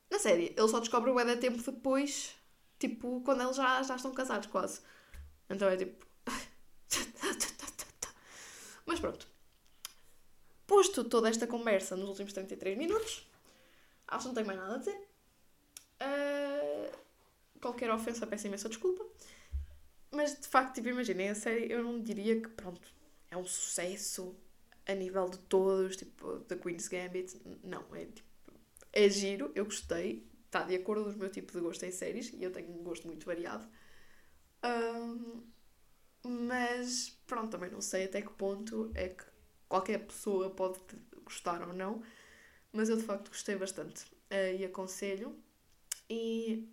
Na 0.09 0.19
série, 0.19 0.53
ele 0.57 0.67
só 0.67 0.79
descobre 0.79 1.11
o 1.11 1.15
da 1.15 1.35
tempo 1.37 1.61
depois, 1.61 2.35
tipo, 2.79 3.21
quando 3.21 3.43
eles 3.43 3.55
já, 3.55 3.83
já 3.83 3.95
estão 3.95 4.13
casados 4.13 4.47
quase. 4.47 4.81
Então 5.49 5.67
é 5.67 5.77
tipo. 5.77 6.05
Mas 8.97 8.99
pronto. 8.99 9.27
Posto 10.65 11.03
toda 11.03 11.29
esta 11.29 11.45
conversa 11.45 11.95
nos 11.95 12.09
últimos 12.09 12.33
33 12.33 12.77
minutos, 12.77 13.27
acho 14.07 14.21
que 14.23 14.27
não 14.27 14.33
tenho 14.33 14.47
mais 14.47 14.59
nada 14.59 14.75
a 14.75 14.77
dizer. 14.79 15.07
Uh, 16.01 16.97
qualquer 17.61 17.91
ofensa, 17.91 18.25
peço 18.25 18.47
imensa 18.47 18.67
desculpa. 18.67 19.05
Mas 20.11 20.39
de 20.39 20.47
facto, 20.47 20.75
tipo, 20.75 20.89
imaginem, 20.89 21.29
a 21.29 21.35
série, 21.35 21.71
eu 21.71 21.83
não 21.83 22.01
diria 22.01 22.41
que, 22.41 22.49
pronto, 22.49 22.91
é 23.29 23.37
um 23.37 23.45
sucesso 23.45 24.35
a 24.85 24.93
nível 24.95 25.29
de 25.29 25.37
todos, 25.39 25.95
tipo, 25.95 26.39
da 26.39 26.55
Queen's 26.55 26.87
Gambit. 26.87 27.39
Não, 27.63 27.83
é 27.95 28.05
tipo, 28.05 28.27
é 28.93 29.09
giro, 29.09 29.51
eu 29.53 29.65
gostei, 29.65 30.25
está 30.47 30.63
de 30.63 30.75
acordo 30.75 31.03
com 31.03 31.11
o 31.11 31.17
meu 31.17 31.29
tipo 31.29 31.51
de 31.53 31.59
gosto 31.59 31.85
em 31.85 31.91
séries 31.91 32.33
e 32.33 32.41
eu 32.41 32.51
tenho 32.51 32.71
um 32.71 32.83
gosto 32.83 33.05
muito 33.05 33.25
variado. 33.25 33.67
Um, 34.63 35.43
mas 36.27 37.17
pronto, 37.25 37.51
também 37.51 37.69
não 37.69 37.81
sei 37.81 38.05
até 38.05 38.21
que 38.21 38.31
ponto 38.31 38.91
é 38.95 39.09
que 39.09 39.23
qualquer 39.67 39.99
pessoa 40.05 40.49
pode 40.49 40.79
gostar 41.23 41.61
ou 41.67 41.73
não, 41.73 42.01
mas 42.71 42.89
eu 42.89 42.97
de 42.97 43.03
facto 43.03 43.29
gostei 43.29 43.55
bastante 43.55 44.05
uh, 44.05 44.55
e 44.57 44.65
aconselho. 44.65 45.37
E 46.09 46.67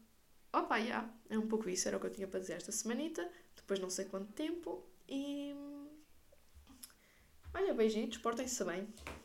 opa, 0.52 0.76
yeah, 0.78 1.12
é 1.28 1.38
um 1.38 1.48
pouco 1.48 1.68
isso, 1.68 1.88
era 1.88 1.96
o 1.96 2.00
que 2.00 2.06
eu 2.06 2.12
tinha 2.12 2.28
para 2.28 2.40
dizer 2.40 2.54
esta 2.54 2.72
semanita, 2.72 3.28
depois 3.56 3.80
não 3.80 3.90
sei 3.90 4.04
quanto 4.04 4.32
tempo 4.32 4.84
e 5.08 5.54
olha, 7.52 7.74
beijitos, 7.74 8.18
portem-se 8.18 8.64
bem. 8.64 8.88